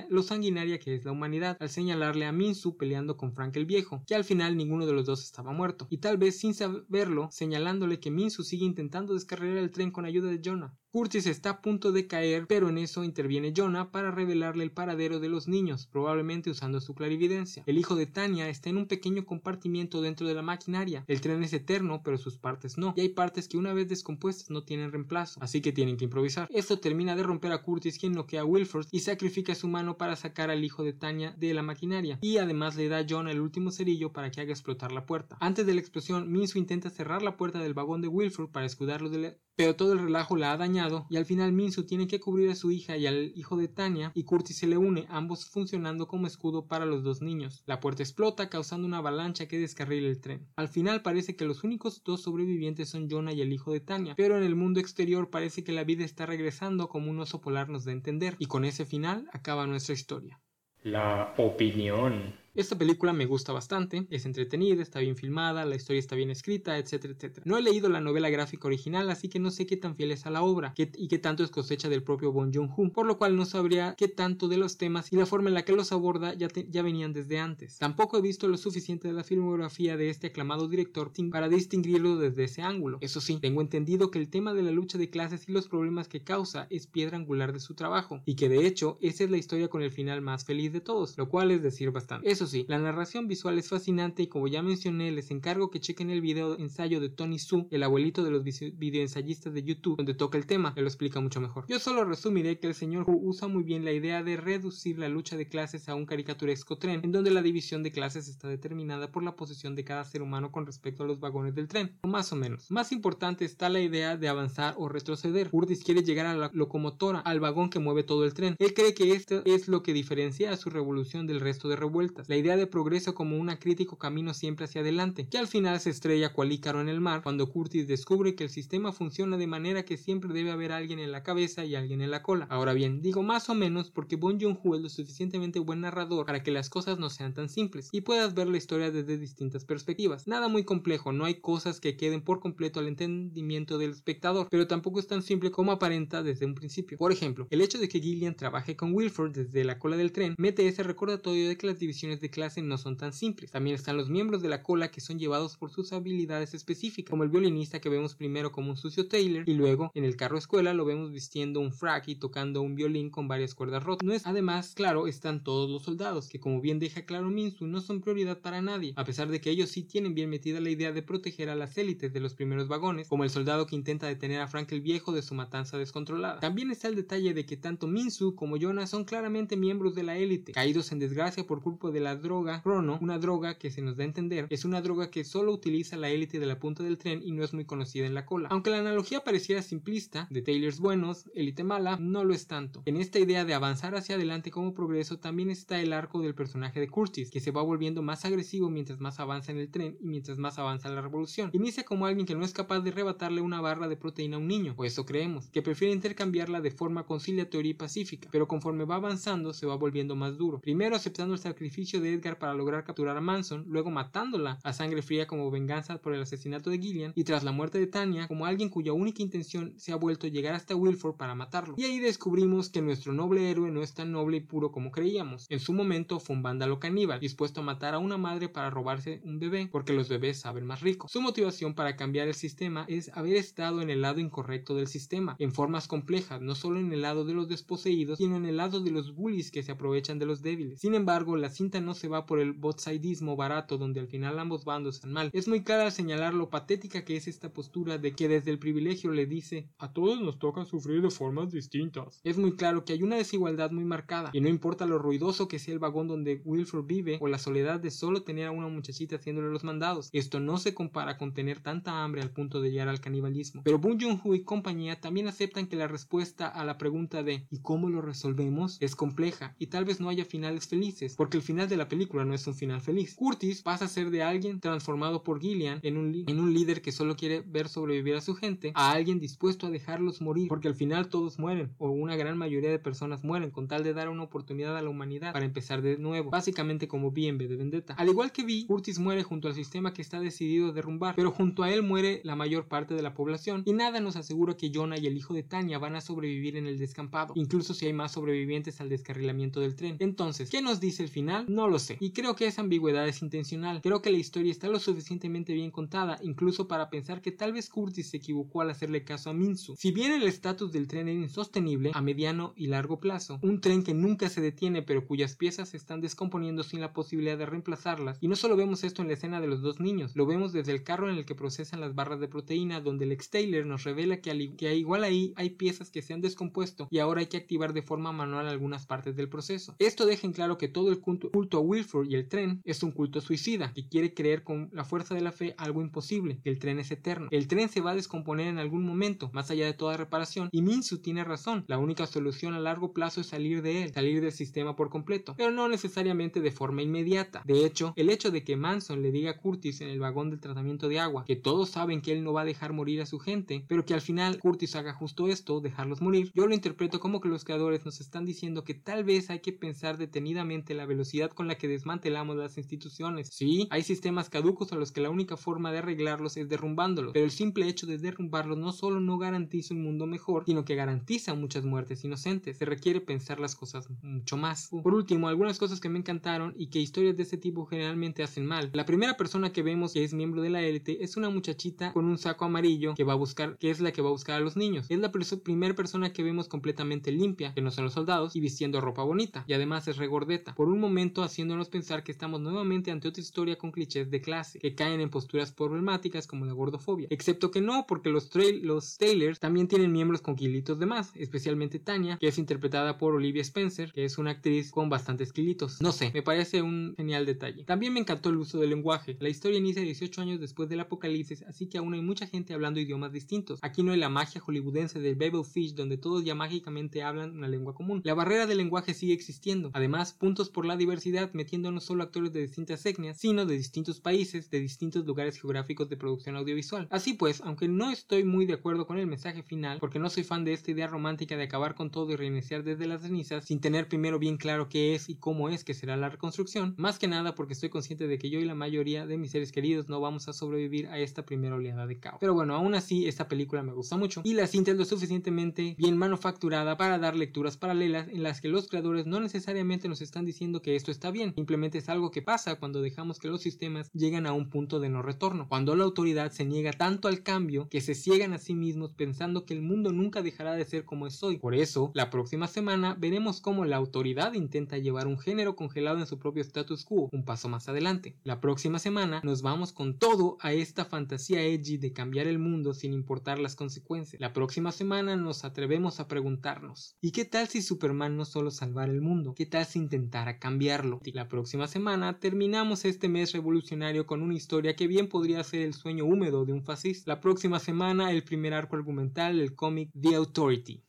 lo 0.09 0.23
sanguinaria 0.23 0.79
que 0.79 0.95
es 0.95 1.05
la 1.05 1.13
humanidad, 1.13 1.57
al 1.61 1.69
señalarle 1.69 2.27
a 2.27 2.33
Minsu 2.33 2.77
peleando 2.77 3.17
con 3.17 3.33
Frank 3.33 3.57
el 3.57 3.67
Viejo, 3.67 4.03
que 4.11 4.17
al 4.17 4.25
final 4.25 4.57
ninguno 4.57 4.87
de 4.87 4.93
los 4.93 5.07
dos 5.07 5.23
estaba 5.23 5.53
muerto, 5.53 5.87
y 5.89 5.99
tal 5.99 6.19
vez 6.19 6.41
sin 6.41 6.53
saberlo, 6.53 7.29
señalándole 7.31 8.01
que 8.01 8.11
Minsu 8.11 8.43
sigue 8.43 8.65
intentando 8.65 9.15
descarrilar 9.15 9.59
el 9.59 9.71
tren 9.71 9.93
con 9.93 10.05
ayuda 10.05 10.29
de 10.29 10.41
Jonah. 10.45 10.77
Curtis 10.93 11.27
está 11.27 11.51
a 11.51 11.63
punto 11.63 11.93
de 11.93 12.09
caer, 12.09 12.49
pero 12.49 12.69
en 12.69 12.77
eso 12.77 13.05
interviene 13.05 13.53
Jonah 13.57 13.93
para 13.93 14.11
revelarle 14.11 14.65
el 14.65 14.73
paradero 14.73 15.21
de 15.21 15.29
los 15.29 15.47
niños, 15.47 15.87
probablemente 15.87 16.51
usando 16.51 16.81
su 16.81 16.97
clarividencia. 16.97 17.63
El 17.67 17.79
hijo 17.79 17.95
de 17.95 18.07
Tanya 18.07 18.49
está 18.49 18.71
en 18.71 18.77
un 18.77 18.89
pequeño 18.89 19.25
compartimiento 19.25 20.03
dentro 20.03 20.27
de 20.27 20.35
la 20.35 20.43
maquinaria. 20.43 21.05
El 21.07 21.21
tren 21.21 21.45
es 21.45 21.53
eterno, 21.53 22.03
pero 22.03 22.19
sus 22.19 22.39
partes 22.39 22.77
no, 22.77 22.93
y 22.97 23.03
hay 23.03 23.11
partes 23.11 23.47
que 23.47 23.57
una 23.57 23.73
vez 23.73 23.89
descompuestas 23.89 24.51
no 24.51 24.65
tienen 24.65 24.91
reemplazo, 24.91 25.39
así 25.41 25.61
que 25.61 25.71
tienen 25.71 25.97
que 25.97 26.07
improvisar. 26.07 26.49
Esto 26.51 26.81
termina 26.81 27.15
de 27.15 27.23
romper 27.23 27.53
a 27.53 27.63
Curtis, 27.63 27.97
quien 27.97 28.13
noquea 28.13 28.41
a 28.41 28.45
Wilford 28.45 28.89
y 28.91 28.99
sacrifica 28.99 29.55
su 29.55 29.69
mano 29.69 29.97
para 29.97 30.17
sacar 30.17 30.51
al 30.51 30.65
hijo 30.65 30.83
de 30.83 30.93
Tanya 30.93 31.37
de 31.39 31.55
la 31.55 31.63
maquinaria, 31.63 32.19
y 32.21 32.39
además 32.39 32.75
le 32.75 32.89
da 32.89 32.99
a 32.99 33.07
Jonah 33.09 33.31
el 33.31 33.41
último 33.41 33.71
cerillo 33.71 34.13
para 34.13 34.33
que 34.33 34.41
haga 34.41 34.51
explotar 34.51 34.91
la 34.91 35.07
puerta. 35.07 35.37
Antes 35.39 35.67
de 35.67 35.75
la 35.75 35.81
explosión, 35.81 36.33
Minsu 36.33 36.59
intenta 36.59 36.91
cerrar 36.91 37.23
la 37.23 37.37
puerta 37.37 37.61
del 37.61 37.75
vagón 37.75 38.03
de 38.03 38.09
Wilford 38.09 38.51
para 38.51 38.67
escudarlo 38.67 39.09
de 39.09 39.19
la 39.19 39.37
pero 39.61 39.77
todo 39.77 39.93
el 39.93 39.99
relajo 39.99 40.37
la 40.37 40.53
ha 40.53 40.57
dañado 40.57 41.05
y 41.11 41.19
al 41.19 41.27
final 41.27 41.53
Minsu 41.53 41.85
tiene 41.85 42.07
que 42.07 42.19
cubrir 42.19 42.51
a 42.51 42.55
su 42.55 42.71
hija 42.71 42.97
y 42.97 43.07
al 43.07 43.31
hijo 43.37 43.59
de 43.59 43.69
Tanya 43.69 44.11
y 44.15 44.25
Curtis 44.25 44.57
se 44.57 44.67
le 44.67 44.79
une, 44.79 45.05
ambos 45.11 45.45
funcionando 45.45 46.09
como 46.09 46.27
escudo 46.27 46.67
para 46.67 46.87
los 46.87 47.03
dos 47.03 47.21
niños. 47.21 47.63
La 47.67 47.79
puerta 47.79 48.03
explota 48.03 48.49
causando 48.49 48.87
una 48.87 48.97
avalancha 48.97 49.49
que 49.49 49.59
descarrila 49.59 50.09
el 50.09 50.19
tren. 50.19 50.49
Al 50.57 50.69
final 50.69 51.03
parece 51.03 51.37
que 51.37 51.45
los 51.45 51.63
únicos 51.63 52.03
dos 52.05 52.23
sobrevivientes 52.23 52.89
son 52.89 53.11
Jonah 53.11 53.35
y 53.35 53.43
el 53.43 53.53
hijo 53.53 53.71
de 53.71 53.81
Tanya, 53.81 54.15
pero 54.17 54.39
en 54.39 54.45
el 54.45 54.57
mundo 54.57 54.81
exterior 54.81 55.29
parece 55.29 55.63
que 55.63 55.73
la 55.73 55.85
vida 55.85 56.07
está 56.07 56.25
regresando 56.25 56.89
como 56.89 57.11
un 57.11 57.21
oso 57.21 57.43
polar 57.43 57.69
nos 57.69 57.85
da 57.85 57.93
entender 57.93 58.37
y 58.39 58.47
con 58.47 58.65
ese 58.65 58.87
final 58.87 59.29
acaba 59.31 59.67
nuestra 59.67 59.93
historia. 59.93 60.41
La 60.85 61.35
opinión. 61.37 62.40
Esta 62.55 62.77
película 62.77 63.13
me 63.13 63.27
gusta 63.27 63.53
bastante, 63.53 64.07
es 64.11 64.27
entretenida, 64.27 64.83
está 64.83 64.99
bien 64.99 65.17
filmada, 65.17 65.65
la 65.65 65.77
historia 65.77 66.01
está 66.01 66.17
bien 66.17 66.31
escrita, 66.31 66.79
etcétera, 66.79 67.15
etcétera. 67.15 67.43
No 67.47 67.57
he 67.57 67.63
leído 67.63 67.89
la 67.89 68.01
novela 68.01 68.29
gráfica 68.29 68.67
original, 68.67 69.09
así 69.09 69.29
que 69.29 69.39
no 69.39 69.53
sé 69.53 69.67
qué 69.67 69.77
tan 69.77 69.95
fiel 69.95 70.11
es 70.11 70.27
a 70.27 70.31
la 70.31 70.43
obra 70.43 70.75
y 70.77 71.07
qué 71.09 71.19
tanto 71.19 71.45
es 71.45 71.51
cosecha 71.51 71.89
del 71.89 72.03
propio 72.03 72.33
Bon 72.33 72.53
Joon-ho, 72.53 72.93
por 72.93 73.07
lo 73.07 73.19
cual 73.19 73.37
no 73.37 73.45
sabría 73.45 73.95
qué 73.97 74.09
tanto 74.09 74.49
de 74.49 74.57
los 74.57 74.79
temas 74.79 75.13
y 75.13 75.17
la 75.17 75.27
forma 75.27 75.49
en 75.49 75.55
la 75.55 75.65
que 75.65 75.73
los 75.73 75.93
aborda 75.93 76.35
ya, 76.35 76.49
ya 76.69 76.83
venían 76.83 77.13
desde 77.13 77.39
antes. 77.39 77.79
Tampoco 77.79 78.19
he 78.19 78.21
visto 78.21 78.49
lo 78.49 78.57
suficiente 78.57 79.07
de 79.07 79.15
la 79.15 79.23
filmografía 79.23 79.97
de 79.97 80.11
este 80.11 80.27
aclamado 80.27 80.67
director 80.67 81.13
para 81.31 81.49
distinguirlo 81.49 82.17
desde 82.17 82.45
ese 82.45 82.63
ángulo. 82.63 82.99
Eso 83.01 83.21
sí, 83.21 83.39
tengo 83.41 83.61
entendido 83.61 84.11
que 84.11 84.19
el 84.19 84.29
tema 84.29 84.55
de 84.55 84.63
la 84.65 84.71
lucha 84.73 84.99
de 84.99 85.09
clases 85.09 85.49
y 85.49 85.53
los 85.53 85.69
problemas 85.69 86.09
que 86.09 86.25
causa 86.25 86.67
es 86.71 86.89
piedra 86.89 87.17
angular 87.17 87.53
de 87.53 87.61
su 87.61 87.75
trabajo, 87.75 88.23
y 88.27 88.35
que 88.35 88.49
de 88.49 88.67
hecho 88.67 88.99
esa 89.01 89.25
es 89.25 89.31
la 89.31 89.37
historia 89.37 89.69
con 89.69 89.83
el 89.83 89.93
final 89.93 90.21
más 90.21 90.45
feliz 90.45 90.73
de 90.73 90.81
todos, 90.81 91.17
lo 91.17 91.29
cual 91.29 91.53
es 91.53 91.63
decir 91.63 91.93
bastante. 91.93 92.29
Eso 92.41 92.49
sí, 92.49 92.65
la 92.69 92.79
narración 92.79 93.29
visual 93.29 93.59
es 93.59 93.69
fascinante 93.69 94.23
y 94.23 94.27
como 94.29 94.49
ya 94.49 94.63
mencioné, 94.63 95.13
les 95.13 95.31
encargo 95.31 95.71
que 95.71 95.79
chequen 95.79 96.09
el 96.09 96.23
video 96.23 96.57
ensayo 96.59 96.99
de 96.99 97.11
Tony 97.11 97.39
Su, 97.39 97.69
el 97.71 97.83
abuelito 97.83 98.25
de 98.25 98.31
los 98.31 98.43
videoensayistas 98.43 99.53
de 99.53 99.63
YouTube, 99.63 99.99
donde 99.99 100.15
toca 100.15 100.39
el 100.39 100.47
tema, 100.47 100.73
que 100.73 100.81
lo 100.81 100.87
explica 100.87 101.21
mucho 101.21 101.39
mejor. 101.39 101.67
Yo 101.69 101.79
solo 101.79 102.03
resumiré 102.03 102.59
que 102.59 102.67
el 102.67 102.75
señor 102.75 103.05
Hu 103.07 103.29
usa 103.29 103.47
muy 103.47 103.63
bien 103.63 103.85
la 103.85 103.93
idea 103.93 104.23
de 104.23 104.39
reducir 104.39 104.99
la 104.99 105.11
lucha 105.11 105.37
de 105.37 105.49
clases 105.49 105.91
a 105.91 105.95
un 105.95 106.07
caricaturesco 106.07 106.79
tren, 106.79 107.03
en 107.05 107.13
donde 107.13 107.31
la 107.31 107.43
división 107.43 107.83
de 107.83 107.93
clases 107.93 108.27
está 108.27 108.49
determinada 108.49 109.13
por 109.13 109.23
la 109.23 109.37
posición 109.37 109.75
de 109.75 109.85
cada 109.85 110.05
ser 110.05 110.23
humano 110.23 110.51
con 110.51 110.65
respecto 110.65 111.03
a 111.03 111.07
los 111.07 111.21
vagones 111.21 111.55
del 111.55 111.69
tren, 111.69 111.99
o 112.01 112.09
más 112.09 112.33
o 112.33 112.37
menos. 112.37 112.71
Más 112.71 112.91
importante 112.91 113.45
está 113.45 113.69
la 113.69 113.83
idea 113.83 114.17
de 114.17 114.29
avanzar 114.29 114.77
o 114.79 114.89
retroceder. 114.89 115.51
Curtis 115.51 115.85
quiere 115.85 116.03
llegar 116.03 116.25
a 116.25 116.35
la 116.35 116.51
locomotora, 116.55 117.19
al 117.19 117.39
vagón 117.39 117.69
que 117.69 117.81
mueve 117.81 118.03
todo 118.03 118.25
el 118.25 118.33
tren. 118.33 118.57
Él 118.59 118.73
cree 118.73 118.95
que 118.95 119.13
esto 119.13 119.43
es 119.45 119.69
lo 119.69 119.83
que 119.83 119.93
diferencia 119.93 120.51
a 120.51 120.57
su 120.57 120.71
revolución 120.71 121.27
del 121.27 121.41
resto 121.41 121.69
de 121.69 121.77
revueltas. 121.77 122.30
La 122.31 122.37
idea 122.37 122.57
de 122.57 122.69
progreso 122.69 123.13
como 123.13 123.37
un 123.37 123.49
crítico 123.57 123.99
camino 123.99 124.35
siempre 124.35 124.67
hacia 124.67 124.83
adelante, 124.83 125.27
que 125.29 125.37
al 125.37 125.49
final 125.49 125.81
se 125.81 125.91
estrella 125.91 126.33
cual 126.33 126.53
Ícaro 126.53 126.81
en 126.81 126.89
el 126.89 127.01
mar 127.01 127.25
cuando 127.25 127.51
Curtis 127.51 127.89
descubre 127.89 128.37
que 128.37 128.45
el 128.45 128.51
sistema 128.51 128.93
funciona 128.93 129.37
de 129.37 129.49
manera 129.49 129.85
que 129.85 129.97
siempre 129.97 130.33
debe 130.33 130.53
haber 130.53 130.71
alguien 130.71 131.01
en 131.01 131.11
la 131.11 131.25
cabeza 131.25 131.65
y 131.65 131.75
alguien 131.75 132.03
en 132.03 132.13
la 132.13 132.23
cola. 132.23 132.47
Ahora 132.49 132.73
bien, 132.73 133.03
digo 133.03 133.25
más 133.25 133.51
o 133.51 133.57
menos 133.57 133.91
porque 133.91 134.15
Bon 134.15 134.39
Joon-ho 134.41 134.77
es 134.77 134.81
lo 134.81 134.89
suficientemente 134.89 135.59
buen 135.59 135.81
narrador 135.81 136.27
para 136.27 136.45
que 136.45 136.53
las 136.53 136.71
cosas 136.71 137.01
no 137.01 137.11
sean 137.11 137.35
tan 137.35 137.49
simples 137.49 137.89
y 137.91 138.03
puedas 138.03 138.33
ver 138.33 138.47
la 138.47 138.59
historia 138.59 138.93
desde 138.93 139.19
distintas 139.19 139.65
perspectivas. 139.65 140.29
Nada 140.29 140.47
muy 140.47 140.63
complejo, 140.63 141.11
no 141.11 141.25
hay 141.25 141.41
cosas 141.41 141.81
que 141.81 141.97
queden 141.97 142.23
por 142.23 142.39
completo 142.39 142.79
al 142.79 142.87
entendimiento 142.87 143.77
del 143.77 143.91
espectador, 143.91 144.47
pero 144.49 144.69
tampoco 144.69 145.01
es 145.01 145.09
tan 145.09 145.25
simple 145.25 145.51
como 145.51 145.73
aparenta 145.73 146.23
desde 146.23 146.47
un 146.47 146.55
principio. 146.55 146.97
Por 146.97 147.11
ejemplo, 147.11 147.49
el 147.51 147.61
hecho 147.61 147.79
de 147.79 147.89
que 147.89 147.99
Gillian 147.99 148.37
trabaje 148.37 148.77
con 148.77 148.95
Wilford 148.95 149.33
desde 149.33 149.65
la 149.65 149.81
cola 149.81 149.97
del 149.97 150.13
tren 150.13 150.37
mete 150.39 150.69
ese 150.69 150.85
recordatorio 150.85 151.49
de 151.49 151.57
que 151.57 151.67
las 151.67 151.81
divisiones 151.81 152.20
de 152.21 152.31
clase 152.31 152.63
no 152.63 152.79
son 152.79 152.97
tan 152.97 153.13
simples. 153.13 153.51
También 153.51 153.75
están 153.75 153.97
los 153.97 154.09
miembros 154.09 154.43
de 154.43 154.49
la 154.49 154.63
cola 154.63 154.91
que 154.91 155.01
son 155.01 155.19
llevados 155.19 155.57
por 155.57 155.71
sus 155.71 155.93
habilidades 155.93 156.55
específicas, 156.55 157.11
como 157.11 157.25
el 157.25 157.31
violinista 157.31 157.81
que 157.81 157.89
vemos 157.89 158.15
primero 158.15 158.53
como 158.53 158.71
un 158.71 158.77
sucio 158.77 159.09
Taylor 159.09 159.49
y 159.49 159.55
luego 159.55 159.91
en 159.95 160.05
el 160.05 160.17
carro 160.17 160.39
escuela 160.39 160.75
lo 160.75 160.85
vemos 160.85 161.11
vistiendo 161.11 161.61
un 161.61 161.73
frac 161.73 162.09
y 162.09 162.17
tocando 162.17 162.63
un 162.63 162.75
violín 162.75 163.11
con 163.11 163.29
varias 163.29 163.55
cuerdas 163.55 163.83
rotas. 163.83 164.07
No 164.07 164.13
es, 164.13 164.27
además, 164.27 164.75
claro, 164.75 165.07
están 165.07 165.43
todos 165.43 165.71
los 165.71 165.83
soldados, 165.83 166.29
que 166.29 166.41
como 166.41 166.61
bien 166.61 166.79
deja 166.79 167.05
claro 167.05 167.31
Minsu, 167.31 167.67
no 167.67 167.81
son 167.81 168.01
prioridad 168.01 168.41
para 168.41 168.63
nadie, 168.63 168.93
a 168.97 169.05
pesar 169.05 169.29
de 169.29 169.41
que 169.41 169.51
ellos 169.51 169.71
sí 169.71 169.83
tienen 169.83 170.15
bien 170.15 170.31
metida 170.31 170.61
la 170.61 170.71
idea 170.71 170.93
de 170.93 171.03
proteger 171.03 171.51
a 171.51 171.55
las 171.55 171.77
élites 171.79 172.13
de 172.13 172.21
los 172.21 172.35
primeros 172.35 172.69
vagones, 172.69 173.09
como 173.09 173.25
el 173.25 173.31
soldado 173.31 173.67
que 173.67 173.77
intenta 173.77 174.07
detener 174.07 174.41
a 174.41 174.49
Frank 174.49 174.73
el 174.73 174.81
Viejo 174.81 175.13
de 175.13 175.23
su 175.23 175.35
matanza 175.35 175.79
descontrolada. 175.79 176.41
También 176.41 176.71
está 176.71 176.89
el 176.89 176.97
detalle 176.97 177.35
de 177.35 177.47
que 177.47 177.57
tanto 177.57 177.87
Minsu 177.87 178.35
como 178.35 178.57
Jonah 178.61 178.87
son 178.87 179.05
claramente 179.05 179.57
miembros 179.57 179.95
de 179.95 180.03
la 180.03 180.17
élite, 180.17 180.53
caídos 180.53 180.93
en 180.93 180.99
desgracia 180.99 181.47
por 181.47 181.63
culpa 181.63 181.91
de 181.91 182.01
la 182.01 182.10
droga 182.17 182.61
Chrono, 182.63 182.99
una 183.01 183.19
droga 183.19 183.59
que 183.59 183.71
se 183.71 183.83
nos 183.83 183.97
da 183.97 184.05
a 184.05 184.07
entender 184.07 184.47
es 184.51 184.65
una 184.65 184.81
droga 184.81 185.11
que 185.11 185.25
solo 185.25 185.53
utiliza 185.53 185.97
la 185.97 186.11
élite 186.11 186.39
de 186.39 186.47
la 186.47 186.59
punta 186.59 186.83
del 186.83 186.99
tren 186.99 187.23
y 187.23 187.33
no 187.33 187.45
es 187.45 187.55
muy 187.55 187.65
conocida 187.65 188.07
en 188.07 188.15
la 188.15 188.27
cola. 188.27 188.49
Aunque 188.51 188.71
la 188.71 188.79
analogía 188.79 189.25
pareciera 189.25 189.63
simplista, 189.63 190.27
de 190.31 190.43
Taylors 190.43 190.81
buenos, 190.81 191.31
élite 191.35 191.65
mala, 191.65 191.97
no 191.99 192.25
lo 192.25 192.35
es 192.35 192.47
tanto. 192.47 192.83
En 192.87 192.97
esta 192.97 193.19
idea 193.19 193.45
de 193.45 193.55
avanzar 193.55 193.95
hacia 193.95 194.17
adelante 194.17 194.51
como 194.51 194.75
progreso 194.75 195.19
también 195.19 195.51
está 195.51 195.81
el 195.81 195.93
arco 195.93 196.21
del 196.21 196.35
personaje 196.35 196.81
de 196.81 196.89
Curtis, 196.89 197.31
que 197.31 197.41
se 197.41 197.51
va 197.51 197.63
volviendo 197.63 198.03
más 198.03 198.25
agresivo 198.25 198.71
mientras 198.71 199.01
más 199.01 199.21
avanza 199.21 199.53
en 199.53 199.59
el 199.59 199.71
tren 199.71 199.97
y 200.01 200.07
mientras 200.07 200.39
más 200.39 200.59
avanza 200.59 200.89
la 200.89 201.03
revolución. 201.03 201.51
Inicia 201.53 201.85
como 201.85 202.07
alguien 202.07 202.27
que 202.27 202.35
no 202.35 202.45
es 202.45 202.53
capaz 202.53 202.81
de 202.81 202.91
arrebatarle 202.91 203.41
una 203.41 203.61
barra 203.61 203.89
de 203.89 203.97
proteína 203.97 204.37
a 204.37 204.41
un 204.41 204.49
niño, 204.49 204.75
o 204.77 204.85
eso 204.85 205.05
creemos, 205.05 205.49
que 205.51 205.63
prefiere 205.63 205.95
intercambiarla 205.95 206.61
de 206.61 206.71
forma 206.71 207.05
conciliatoria 207.05 207.71
y 207.71 207.75
pacífica, 207.75 208.29
pero 208.31 208.49
conforme 208.49 208.85
va 208.85 208.97
avanzando 208.97 209.53
se 209.53 209.67
va 209.67 209.77
volviendo 209.77 210.17
más 210.17 210.37
duro. 210.37 210.61
Primero 210.61 210.97
aceptando 210.97 211.35
el 211.35 211.41
sacrificio 211.41 212.00
de 212.01 212.13
Edgar 212.13 212.39
para 212.39 212.55
lograr 212.55 212.85
capturar 212.85 213.17
a 213.17 213.21
Manson, 213.21 213.65
luego 213.67 213.91
matándola 213.91 214.59
a 214.63 214.73
sangre 214.73 215.03
fría 215.03 215.27
como 215.27 215.51
venganza 215.51 216.01
por 216.01 216.15
el 216.15 216.23
asesinato 216.23 216.71
de 216.71 216.79
Gillian, 216.79 217.13
y 217.15 217.25
tras 217.25 217.45
la 217.45 217.53
muerte 217.53 217.79
de 217.79 217.87
Tanya 217.87 218.29
como 218.29 218.47
alguien 218.47 218.69
cuya 218.69 218.93
única 218.93 219.23
intención 219.23 219.75
se 219.77 219.93
ha 219.93 219.97
vuelto 219.97 220.27
llegar 220.27 220.55
hasta 220.55 220.75
Wilford 220.75 221.17
para 221.17 221.35
matarlo. 221.35 221.75
Y 221.77 221.85
ahí 221.85 221.99
descubrimos 221.99 222.71
que 222.71 222.83
nuestro 222.83 223.13
noble 223.13 223.51
héroe 223.51 223.71
no 223.71 223.83
es 223.83 223.95
tan 223.95 224.13
noble 224.13 224.39
y 224.39 224.41
puro 224.41 224.73
como 224.73 224.91
creíamos. 224.91 225.47
En 225.49 225.61
su 225.61 225.73
momento 225.73 226.21
fue 226.21 226.37
un 226.37 226.43
vándalo 226.43 226.79
caníbal, 226.79 227.21
dispuesto 227.21 227.61
a 227.61 227.65
matar 227.65 227.95
a 227.95 227.99
una 227.99 228.17
madre 228.17 228.49
para 228.49 228.71
robarse 228.71 229.21
un 229.25 229.39
bebé, 229.39 229.69
porque 229.71 229.93
los 229.93 230.09
bebés 230.09 230.41
saben 230.41 230.67
más 230.67 230.81
rico. 230.81 231.09
Su 231.09 231.21
motivación 231.21 231.75
para 231.75 231.97
cambiar 231.97 232.29
el 232.29 232.35
sistema 232.35 232.85
es 232.89 233.11
haber 233.15 233.37
estado 233.37 233.83
en 233.83 233.91
el 233.91 234.03
lado 234.03 234.21
incorrecto 234.21 234.75
del 234.75 234.87
sistema, 234.87 235.37
en 235.39 235.53
formas 235.53 235.89
complejas, 235.89 236.41
no 236.41 236.55
solo 236.55 236.79
en 236.79 236.93
el 236.93 237.03
lado 237.03 237.25
de 237.25 237.35
los 237.35 237.49
desposeídos, 237.49 238.19
sino 238.19 238.37
en 238.37 238.47
el 238.47 238.57
lado 238.57 238.81
de 238.81 238.91
los 238.91 239.15
bullies 239.15 239.51
que 239.51 239.63
se 239.63 239.73
aprovechan 239.73 240.19
de 240.19 240.27
los 240.27 240.43
débiles. 240.43 240.81
Sin 240.81 240.95
embargo, 240.95 241.37
la 241.37 241.51
cinta 241.51 241.81
no 241.81 241.90
se 241.95 242.09
va 242.09 242.27
por 242.27 242.41
el 242.41 242.53
botsaidismo 242.53 243.37
barato 243.37 243.79
donde 243.79 244.01
al 244.01 244.09
final 244.09 244.39
ambos 244.39 244.65
bandos 244.65 244.97
están 244.97 245.13
mal. 245.13 245.31
Es 245.33 245.49
muy 245.49 245.63
clara 245.63 245.85
al 245.85 245.93
señalar 245.93 246.35
lo 246.35 246.51
patética 246.51 247.05
que 247.05 247.17
es 247.17 247.29
esta 247.29 247.53
postura 247.53 247.99
de 247.99 248.13
que 248.13 248.29
desde 248.29 248.51
el 248.51 248.59
privilegio 248.59 249.13
le 249.13 249.27
dice 249.27 249.69
a 249.79 249.93
todos 249.93 250.21
nos 250.21 250.39
toca 250.39 250.65
sufrir 250.65 251.03
de 251.03 251.11
formas 251.11 251.53
distintas. 251.53 252.21
Es 252.25 252.37
muy 252.37 252.57
claro 252.57 252.85
que 252.85 252.93
hay 252.93 253.03
una 253.03 253.17
desigualdad 253.17 253.71
muy 253.71 253.85
marcada 253.85 254.31
y 254.33 254.41
no 254.41 254.49
importa 254.49 254.87
lo 254.87 254.99
ruidoso 254.99 255.49
que 255.49 255.59
sea 255.59 255.75
el 255.75 255.81
vagón 255.81 256.09
donde 256.09 256.43
Wilford 256.45 256.87
vive 256.87 257.19
o 257.21 257.29
la 257.29 257.39
soledad 257.39 257.81
de 257.81 257.91
solo 257.91 258.23
tener 258.23 258.47
a 258.47 258.51
una 258.51 258.69
muchachita 258.69 259.17
haciéndole 259.17 259.51
los 259.51 259.65
mandados. 259.65 260.11
Esto 260.13 260.41
no 260.41 260.59
se 260.59 260.75
compara 260.75 261.19
con 261.19 261.35
tener 261.35 261.61
tanta 261.61 262.03
hambre 262.03 262.23
al 262.23 262.31
punto 262.31 262.61
de 262.61 262.71
llegar 262.71 262.89
al 262.89 263.01
canibalismo. 263.01 263.63
Pero 263.65 263.79
Boon 263.79 263.99
Joon-ho 264.01 264.35
y 264.35 264.43
compañía 264.43 265.01
también 265.01 265.29
aceptan 265.29 265.67
que 265.67 265.77
la 265.77 265.89
respuesta 265.89 266.49
a 266.49 266.65
la 266.65 266.79
pregunta 266.79 267.23
de 267.23 267.47
¿y 267.51 267.61
cómo 267.61 267.89
lo 267.89 268.03
resolvemos? 268.03 268.41
es 268.81 268.97
compleja 268.97 269.55
y 269.59 269.67
tal 269.67 269.85
vez 269.85 270.01
no 270.01 270.09
haya 270.09 270.25
finales 270.25 270.67
felices, 270.67 271.15
porque 271.17 271.37
el 271.37 271.43
final 271.43 271.69
de 271.69 271.77
la 271.81 271.89
película 271.89 272.27
no 272.27 272.35
es 272.35 272.47
un 272.47 272.55
final 272.55 272.83
feliz. 272.83 273.15
Curtis 273.15 273.63
pasa 273.63 273.87
a 273.87 273.89
ser 273.89 274.11
de 274.11 274.23
alguien 274.23 274.61
transformado 274.61 275.25
por 275.25 275.41
Gillian 275.41 275.81
en 275.83 275.97
un, 275.97 276.25
en 276.27 276.39
un 276.39 276.53
líder 276.53 276.83
que 276.83 276.93
solo 276.93 277.17
quiere 277.17 277.41
ver 277.41 277.69
sobrevivir 277.69 278.15
a 278.17 278.21
su 278.21 278.35
gente 278.35 278.73
a 278.75 278.93
alguien 278.93 279.19
dispuesto 279.19 279.67
a 279.67 279.71
dejarlos 279.71 280.21
morir, 280.21 280.49
porque 280.49 280.69
al 280.69 280.75
final 280.75 281.09
todos 281.09 281.39
mueren, 281.39 281.73
o 281.79 281.89
una 281.89 282.17
gran 282.17 282.37
mayoría 282.37 282.71
de 282.71 282.79
personas 282.79 283.25
mueren, 283.25 283.51
con 283.51 283.67
tal 283.67 283.83
de 283.83 283.95
dar 283.95 284.11
una 284.11 284.25
oportunidad 284.25 284.77
a 284.77 284.83
la 284.83 284.91
humanidad 284.91 285.33
para 285.33 285.47
empezar 285.47 285.81
de 285.81 285.97
nuevo, 285.97 286.31
básicamente 286.31 286.87
como 286.87 287.13
B 287.13 287.29
en 287.29 287.39
de 287.39 287.57
Vendetta. 287.57 287.95
Al 287.95 288.11
igual 288.11 288.31
que 288.31 288.45
B, 288.45 288.67
Curtis 288.67 288.99
muere 288.99 289.23
junto 289.23 289.49
al 289.49 289.55
sistema 289.55 289.95
que 289.95 290.03
está 290.03 290.21
decidido 290.21 290.69
a 290.69 290.73
derrumbar, 290.73 291.15
pero 291.15 291.31
junto 291.31 291.63
a 291.63 291.73
él 291.73 291.83
muere 291.83 292.21
la 292.25 292.37
mayor 292.37 292.67
parte 292.67 292.93
de 292.93 293.01
la 293.01 293.15
población, 293.15 293.63
y 293.65 293.73
nada 293.73 294.01
nos 294.01 294.17
asegura 294.17 294.55
que 294.55 294.71
Jonah 294.71 294.99
y 294.99 295.07
el 295.07 295.17
hijo 295.17 295.33
de 295.33 295.45
Tanya 295.45 295.79
van 295.79 295.97
a 295.97 296.03
sobrevivir 296.03 296.59
en 296.59 296.67
el 296.67 296.77
descampado, 296.77 297.33
incluso 297.37 297.73
si 297.73 297.87
hay 297.87 297.95
más 297.95 298.13
sobrevivientes 298.13 298.83
al 298.83 298.91
descarrilamiento 298.91 299.61
del 299.61 299.77
tren. 299.77 299.97
Entonces, 299.99 300.51
¿qué 300.51 300.61
nos 300.61 300.79
dice 300.79 301.03
el 301.03 301.09
final? 301.09 301.47
No 301.49 301.70
lo 301.71 301.79
sé, 301.79 301.97
y 302.01 302.13
creo 302.13 302.37
que 302.37 302.47
esa 302.47 302.61
ambigüedad 302.61 303.09
es 303.09 303.23
intencional. 303.23 303.81
Creo 303.83 304.03
que 304.03 304.11
la 304.11 304.19
historia 304.19 304.51
está 304.51 304.69
lo 304.69 304.79
suficientemente 304.79 305.55
bien 305.55 305.71
contada, 305.71 306.19
incluso 306.23 306.69
para 306.69 306.91
pensar 306.91 307.23
que 307.23 307.33
tal 307.33 307.53
vez 307.53 307.69
Curtis 307.69 308.11
se 308.11 308.19
equivocó 308.19 308.61
al 308.61 308.71
hacerle 308.71 309.05
caso 309.05 309.31
a 309.31 309.35
Minsu. 309.35 309.75
Si 309.77 309.93
bien 309.93 310.13
el 310.13 310.25
estatus 310.25 310.73
del 310.73 310.89
tren 310.89 311.09
era 311.09 311.21
insostenible 311.21 311.93
a 311.95 312.03
mediano 312.03 312.53
y 312.57 312.67
largo 312.67 313.01
plazo, 313.01 313.39
un 313.43 313.61
tren 313.61 313.83
que 313.83 313.95
nunca 313.95 314.29
se 314.29 314.41
detiene 314.41 314.83
pero 314.83 315.07
cuyas 315.07 315.37
piezas 315.37 315.71
se 315.71 315.77
están 315.77 316.01
descomponiendo 316.01 316.63
sin 316.63 316.81
la 316.81 316.93
posibilidad 316.93 317.39
de 317.39 317.47
reemplazarlas, 317.47 318.19
y 318.21 318.29
no 318.29 318.37
solo 318.37 318.57
vemos 318.57 318.85
esto 318.85 319.03
en 319.03 319.09
la 319.09 319.15
escena 319.15 319.41
de 319.41 319.47
los 319.47 319.63
dos 319.63 319.81
niños, 319.81 320.17
lo 320.17 320.27
vemos 320.27 320.53
desde 320.53 320.73
el 320.73 320.83
carro 320.83 321.11
en 321.11 321.17
el 321.17 321.25
que 321.25 321.35
procesan 321.35 321.81
las 321.81 321.95
barras 321.95 322.21
de 322.21 322.29
proteína, 322.29 322.81
donde 322.81 323.05
el 323.05 323.13
ex 323.13 323.31
Taylor 323.31 323.65
nos 323.65 323.85
revela 323.85 324.21
que, 324.21 324.31
al, 324.31 324.57
que 324.57 324.75
igual 324.77 325.05
ahí 325.05 325.33
hay 325.37 325.51
piezas 325.51 325.91
que 325.91 326.03
se 326.03 326.13
han 326.13 326.21
descompuesto 326.21 326.89
y 326.91 326.99
ahora 326.99 327.21
hay 327.21 327.27
que 327.27 327.37
activar 327.37 327.73
de 327.73 327.83
forma 327.83 328.13
manual 328.13 328.49
algunas 328.49 328.87
partes 328.87 329.17
del 329.17 329.29
proceso. 329.29 329.75
Esto 329.79 330.07
deja 330.07 330.27
en 330.27 330.33
claro 330.33 330.59
que 330.59 330.69
todo 330.69 330.91
el 330.91 331.01
culto 331.01 331.60
Wilford 331.61 332.09
y 332.09 332.15
el 332.15 332.29
tren 332.29 332.61
es 332.65 332.83
un 332.83 332.93
culto 332.93 333.21
suicida, 333.21 333.73
que 333.73 333.89
quiere 333.89 334.15
creer 334.15 334.43
con 334.43 334.71
la 334.73 334.85
fuerza 334.85 335.15
de 335.15 335.21
la 335.21 335.33
fe 335.33 335.55
algo 335.59 335.83
imposible, 335.83 336.41
que 336.43 336.51
el 336.51 336.59
tren 336.59 336.79
es 336.79 336.91
eterno. 336.91 337.29
El 337.31 337.49
tren 337.49 337.69
se 337.69 337.81
va 337.81 337.93
a 337.93 337.97
descomponer 337.97 338.47
en 338.47 338.59
algún 338.59 338.85
momento, 338.85 339.31
más 339.33 339.51
allá 339.51 339.67
de 339.67 339.75
toda 339.75 339.97
reparación, 339.97 340.49
y 340.53 340.63
Minsu 340.63 340.99
tiene 340.99 341.25
razón, 341.25 341.65
la 341.67 341.79
única 341.79 342.07
solución 342.07 342.55
a 342.55 342.61
largo 342.61 342.93
plazo 342.93 343.21
es 343.21 343.29
salir 343.29 343.63
de 343.63 343.85
él, 343.85 343.93
salir 343.93 344.21
del 344.21 344.33
sistema 344.33 344.77
por 344.77 344.91
completo, 344.91 345.35
pero 345.37 345.51
no 345.51 345.69
necesariamente 345.69 346.41
de 346.41 346.51
forma 346.51 346.83
inmediata. 346.83 347.43
De 347.45 347.65
hecho, 347.65 347.93
el 347.97 348.11
hecho 348.11 348.31
de 348.31 348.45
que 348.45 348.57
Manson 348.57 349.03
le 349.03 349.13
diga 349.13 349.33
a 349.33 349.37
Curtis 349.39 349.81
en 349.81 349.89
el 349.89 350.01
vagón 350.01 350.31
del 350.31 350.41
tratamiento 350.41 350.89
de 350.89 351.01
agua 351.01 351.25
que 351.25 351.37
todos 351.37 351.71
saben 351.71 352.01
que 352.01 352.13
él 352.13 352.25
no 352.25 352.33
va 352.33 352.43
a 352.43 352.45
dejar 352.45 352.73
morir 352.73 353.01
a 353.01 353.07
su 353.07 353.19
gente, 353.19 353.65
pero 353.69 353.85
que 353.85 353.95
al 353.95 354.01
final 354.01 354.39
Curtis 354.39 354.77
haga 354.77 354.93
justo 354.93 355.29
esto, 355.29 355.61
dejarlos 355.61 356.01
morir, 356.01 356.31
yo 356.35 356.47
lo 356.47 356.55
interpreto 356.55 357.01
como 357.01 357.21
que 357.21 357.29
los 357.29 357.45
creadores 357.45 357.85
nos 357.85 358.01
están 358.01 358.25
diciendo 358.25 358.65
que 358.65 358.75
tal 358.75 359.05
vez 359.05 359.31
hay 359.31 359.41
que 359.41 359.53
pensar 359.53 359.99
detenidamente 359.99 360.75
la 360.75 360.87
velocidad 360.87 361.31
con 361.41 361.49
la 361.49 361.55
que 361.55 361.69
desmantelamos 361.69 362.37
las 362.37 362.59
instituciones. 362.59 363.31
Sí, 363.33 363.67
hay 363.71 363.83
sistemas 363.83 364.29
caducos 364.29 364.75
a 364.75 364.77
los 364.77 364.93
que 364.93 365.01
la 365.01 365.09
única 365.09 365.39
forma 365.39 365.73
de 365.73 365.79
arreglarlos 365.79 366.37
es 366.37 366.51
derrumbándolos, 366.51 367.15
pero 367.15 367.25
el 367.25 367.31
simple 367.31 367.67
hecho 367.67 367.87
de 367.87 367.97
derrumbarlos 367.97 368.59
no 368.59 368.73
solo 368.73 369.01
no 369.01 369.17
garantiza 369.17 369.73
un 369.73 369.83
mundo 369.83 370.07
mejor, 370.07 370.45
sino 370.45 370.67
que 370.67 370.75
garantiza 370.75 371.33
muchas 371.33 371.65
muertes 371.65 372.05
inocentes. 372.05 372.59
Se 372.59 372.67
requiere 372.67 373.01
pensar 373.01 373.41
las 373.41 373.57
cosas 373.57 373.89
mucho 374.03 374.37
más. 374.37 374.69
Por 374.69 374.93
último, 374.93 375.29
algunas 375.29 375.59
cosas 375.59 375.81
que 375.81 375.89
me 375.89 375.99
encantaron 375.99 376.53
y 376.59 376.67
que 376.67 376.79
historias 376.79 377.17
de 377.17 377.23
este 377.23 377.39
tipo 377.39 377.65
generalmente 377.65 378.23
hacen 378.23 378.45
mal. 378.45 378.69
La 378.75 378.85
primera 378.85 379.17
persona 379.17 379.51
que 379.51 379.63
vemos 379.63 379.95
que 379.95 380.05
es 380.05 380.13
miembro 380.13 380.43
de 380.43 380.51
la 380.51 380.61
élite 380.61 381.03
es 381.03 381.17
una 381.17 381.31
muchachita 381.31 381.95
con 381.95 382.05
un 382.05 382.19
saco 382.19 382.45
amarillo 382.45 382.93
que 382.95 383.05
va 383.05 383.15
a 383.15 383.17
buscar, 383.17 383.57
que 383.57 383.71
es 383.71 383.81
la 383.81 383.93
que 383.93 384.03
va 384.03 384.09
a 384.09 384.13
buscar 384.13 384.37
a 384.37 384.41
los 384.41 384.59
niños. 384.59 384.91
Es 384.91 384.99
la 384.99 385.11
primera 385.11 385.75
persona 385.75 386.13
que 386.13 386.23
vemos 386.23 386.49
completamente 386.49 387.11
limpia, 387.11 387.55
que 387.55 387.63
no 387.63 387.71
son 387.71 387.85
los 387.85 387.95
soldados, 387.95 388.37
y 388.37 388.41
vistiendo 388.41 388.83
ropa 388.83 389.05
bonita, 389.05 389.47
y 389.49 389.55
además 389.55 389.89
es 389.89 389.97
regordeta, 389.97 390.55
por 390.55 390.69
un 390.69 390.81
momento 390.81 391.23
haciéndonos 391.31 391.69
pensar 391.69 392.03
que 392.03 392.13
estamos 392.13 392.41
nuevamente 392.41 392.91
ante 392.91 393.09
otra 393.09 393.23
historia 393.23 393.57
con 393.57 393.71
clichés 393.71 394.11
de 394.11 394.21
clase, 394.21 394.59
que 394.59 394.75
caen 394.75 395.01
en 395.01 395.11
posturas 395.11 395.53
problemáticas 395.53 396.27
como 396.27 396.45
la 396.45 396.53
gordofobia. 396.53 397.07
Excepto 397.11 397.51
que 397.51 397.61
no, 397.61 397.87
porque 397.87 398.11
los, 398.11 398.31
los 398.63 398.99
Taylors 398.99 399.39
también 399.39 399.69
tienen 399.69 399.93
miembros 399.93 400.21
con 400.21 400.37
kilitos 400.37 400.79
de 400.79 400.87
más, 400.87 401.13
especialmente 401.15 401.79
Tanya, 401.79 402.19
que 402.19 402.29
es 402.29 402.39
interpretada 402.39 402.99
por 402.99 403.15
Olivia 403.15 403.43
Spencer, 403.43 403.93
que 403.93 404.05
es 404.05 404.19
una 404.19 404.33
actriz 404.33 404.71
con 404.71 404.89
bastantes 404.89 405.33
kilitos. 405.33 405.81
No 405.81 405.93
sé, 405.93 406.11
me 406.13 406.23
parece 406.23 406.63
un 406.63 406.95
genial 406.97 407.27
detalle. 407.27 407.65
También 407.65 407.93
me 407.93 408.01
encantó 408.01 408.31
el 408.31 408.37
uso 408.37 408.59
del 408.59 408.71
lenguaje. 408.71 409.17
La 409.21 409.29
historia 409.29 409.59
inicia 409.59 409.83
18 409.83 410.21
años 410.21 410.41
después 410.41 410.69
del 410.69 410.81
apocalipsis, 410.81 411.43
así 411.43 411.67
que 411.67 411.79
aún 411.79 411.95
hay 411.95 412.03
mucha 412.03 412.27
gente 412.27 412.55
hablando 412.55 412.81
idiomas 412.81 413.13
distintos. 413.13 413.61
Aquí 413.63 413.83
no 413.83 413.93
hay 413.93 413.99
la 413.99 414.09
magia 414.09 414.41
hollywoodense 414.41 415.01
del 415.01 415.15
Babel 415.15 415.45
Fish, 415.45 415.75
donde 415.75 415.97
todos 415.97 416.25
ya 416.25 416.35
mágicamente 416.35 417.03
hablan 417.03 417.37
una 417.37 417.49
lengua 417.49 417.75
común. 417.75 418.01
La 418.05 418.15
barrera 418.15 418.47
del 418.47 418.59
lenguaje 418.59 418.95
sigue 418.95 419.13
existiendo. 419.13 419.71
Además, 419.75 420.13
puntos 420.13 420.49
por 420.49 420.65
la 420.65 420.77
diversidad, 420.77 421.20
metiendo 421.33 421.71
no 421.71 421.81
solo 421.81 422.03
actores 422.03 422.33
de 422.33 422.43
distintas 422.43 422.85
etnias, 422.87 423.19
sino 423.19 423.47
de 423.47 423.57
distintos 423.57 424.01
países, 424.01 424.51
de 424.51 424.61
distintos 424.61 425.05
lugares 425.05 425.41
geográficos 425.41 425.89
de 425.89 425.97
producción 425.97 426.37
audiovisual. 426.37 426.89
Así 426.91 427.15
pues, 427.15 427.41
aunque 427.43 427.69
no 427.69 427.91
estoy 427.91 428.25
muy 428.25 428.47
de 428.47 428.55
acuerdo 428.55 428.87
con 428.87 428.99
el 428.99 429.07
mensaje 429.07 429.43
final, 429.43 429.79
porque 429.81 429.99
no 429.99 430.11
soy 430.11 430.25
fan 430.25 430.45
de 430.45 430.53
esta 430.53 430.71
idea 430.71 430.87
romántica 430.87 431.37
de 431.37 431.45
acabar 431.45 431.75
con 431.75 431.91
todo 431.91 432.13
y 432.13 432.17
reiniciar 432.17 432.65
desde 432.65 432.87
las 432.87 433.03
cenizas, 433.03 433.45
sin 433.45 433.61
tener 433.61 433.89
primero 433.89 434.19
bien 434.19 434.37
claro 434.37 434.69
qué 434.69 434.95
es 434.95 435.09
y 435.09 435.17
cómo 435.17 435.49
es 435.49 435.65
que 435.65 435.75
será 435.75 435.97
la 435.97 436.09
reconstrucción, 436.09 436.75
más 436.79 436.99
que 436.99 437.09
nada 437.09 437.35
porque 437.35 437.53
estoy 437.53 437.69
consciente 437.69 438.07
de 438.07 438.19
que 438.19 438.31
yo 438.31 438.41
y 438.41 438.45
la 438.45 438.55
mayoría 438.55 439.07
de 439.07 439.19
mis 439.19 439.31
seres 439.31 439.53
queridos 439.53 439.89
no 439.89 440.01
vamos 440.01 440.29
a 440.29 440.33
sobrevivir 440.33 440.87
a 440.89 440.99
esta 440.99 441.25
primera 441.25 441.55
oleada 441.55 441.87
de 441.87 441.99
caos. 441.99 442.19
Pero 442.21 442.35
bueno, 442.35 442.55
aún 442.55 442.75
así, 442.75 443.07
esta 443.07 443.29
película 443.29 443.63
me 443.63 443.73
gusta 443.73 443.97
mucho 443.97 444.23
y 444.25 444.35
la 444.35 444.47
cinta 444.47 444.71
es 444.71 444.77
lo 444.77 444.85
suficientemente 444.85 445.75
bien 445.79 445.97
manufacturada 445.97 446.77
para 446.77 446.99
dar 446.99 447.17
lecturas 447.17 447.57
paralelas 447.57 448.09
en 448.09 448.23
las 448.23 448.41
que 448.41 448.49
los 448.49 448.69
creadores 448.69 449.07
no 449.07 449.21
necesariamente 449.21 449.89
nos 449.89 450.01
están 450.01 450.25
diciendo 450.25 450.63
que 450.63 450.77
esto 450.77 450.91
está 450.91 451.10
bien, 451.11 451.35
simplemente 451.35 451.79
es 451.79 451.89
algo 451.89 452.11
que 452.11 452.23
pasa 452.23 452.57
cuando 452.57 452.83
dejamos 452.83 453.19
que 453.19 453.29
los 453.29 453.41
sistemas 453.41 453.91
lleguen 453.93 454.27
a 454.27 454.33
un 454.33 454.51
punto 454.51 454.81
de 454.81 454.89
no 454.89 455.03
retorno, 455.03 455.49
cuando 455.49 455.77
la 455.77 455.85
autoridad 455.85 456.31
se 456.33 456.45
niega 456.45 456.73
tanto 456.73 457.09
al 457.09 457.23
cambio 457.23 457.69
que 457.69 457.81
se 457.81 457.95
ciegan 457.95 458.33
a 458.33 458.39
sí 458.39 458.55
mismos 458.55 458.93
pensando 458.95 459.45
que 459.45 459.55
el 459.55 459.63
mundo 459.63 459.93
nunca 459.93 460.23
dejará 460.23 460.55
de 460.55 460.65
ser 460.65 460.85
como 460.85 461.07
es 461.07 461.23
hoy. 461.23 461.39
Por 461.39 461.55
eso, 461.55 461.91
la 461.95 462.11
próxima 462.11 462.47
semana 462.47 462.97
veremos 462.99 463.41
cómo 463.41 463.65
la 463.65 463.77
autoridad 463.77 464.35
intenta 464.35 464.79
llevar 464.79 465.07
un 465.07 465.19
género 465.19 465.57
congelado 465.57 465.99
en 465.99 466.07
su 466.07 466.19
propio 466.19 466.43
status 466.43 466.85
quo, 466.85 467.09
un 467.13 467.25
paso 467.25 467.49
más 467.49 467.69
adelante. 467.69 468.17
La 468.25 468.41
próxima 468.41 468.79
semana 468.79 469.21
nos 469.25 469.43
vamos 469.43 469.73
con 469.73 469.99
todo 469.99 470.37
a 470.41 470.53
esta 470.53 470.85
fantasía 470.85 471.43
edgy 471.43 471.77
de 471.77 471.93
cambiar 471.93 472.27
el 472.27 472.39
mundo 472.39 472.75
sin 472.75 472.93
importar 472.93 473.39
las 473.39 473.57
consecuencias. 473.57 474.21
La 474.21 474.33
próxima 474.33 474.73
semana 474.73 475.17
nos 475.17 475.45
atrevemos 475.45 476.01
a 476.01 476.09
preguntarnos, 476.09 476.97
¿y 477.01 477.13
qué 477.13 477.25
tal 477.25 477.49
si 477.49 477.63
Superman 477.63 478.17
no 478.17 478.25
solo 478.25 478.51
salvara 478.51 478.93
el 478.93 479.01
mundo? 479.01 479.35
¿Qué 479.35 479.47
tal 479.47 479.65
si 479.65 479.79
intentara 479.79 480.39
cambiarlo? 480.39 481.00
Y 481.03 481.13
la 481.13 481.29
próxima 481.29 481.67
semana 481.67 482.19
terminamos 482.19 482.85
este 482.85 483.09
mes 483.09 483.33
revolucionario 483.33 484.07
con 484.07 484.21
una 484.21 484.35
historia 484.35 484.77
que 484.77 484.87
bien 484.87 485.09
podría 485.09 485.43
ser 485.43 485.63
el 485.63 485.73
sueño 485.73 486.05
húmedo 486.05 486.45
de 486.45 486.53
un 486.53 486.63
fascista. 486.63 487.11
La 487.13 487.21
próxima 487.21 487.59
semana 487.59 488.13
el 488.13 488.23
primer 488.23 488.53
arco 488.53 488.77
argumental 488.77 489.39
del 489.39 489.55
cómic 489.55 489.89
The 489.99 490.17
Authority. 490.17 490.85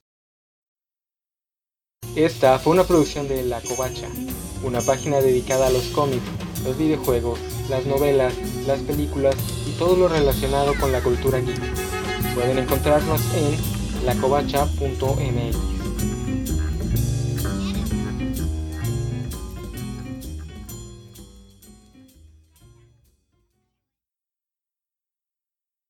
Esta 2.18 2.60
fue 2.60 2.74
una 2.74 2.84
producción 2.84 3.30
de 3.30 3.44
La 3.44 3.62
Covacha, 3.62 4.10
una 4.66 4.82
página 4.82 5.22
dedicada 5.22 5.68
a 5.68 5.72
los 5.72 5.88
cómics, 5.92 6.26
los 6.66 6.78
videojuegos, 6.78 7.40
las 7.70 7.86
novelas, 7.86 8.34
las 8.68 8.82
películas 8.82 9.36
y 9.66 9.72
todo 9.80 9.96
lo 9.96 10.10
relacionado 10.10 10.74
con 10.78 10.92
la 10.92 11.02
cultura 11.02 11.40
geek. 11.40 12.36
Pueden 12.36 12.58
encontrarnos 12.58 13.22
en 13.34 14.06
lacovacha.mx. 14.06 15.71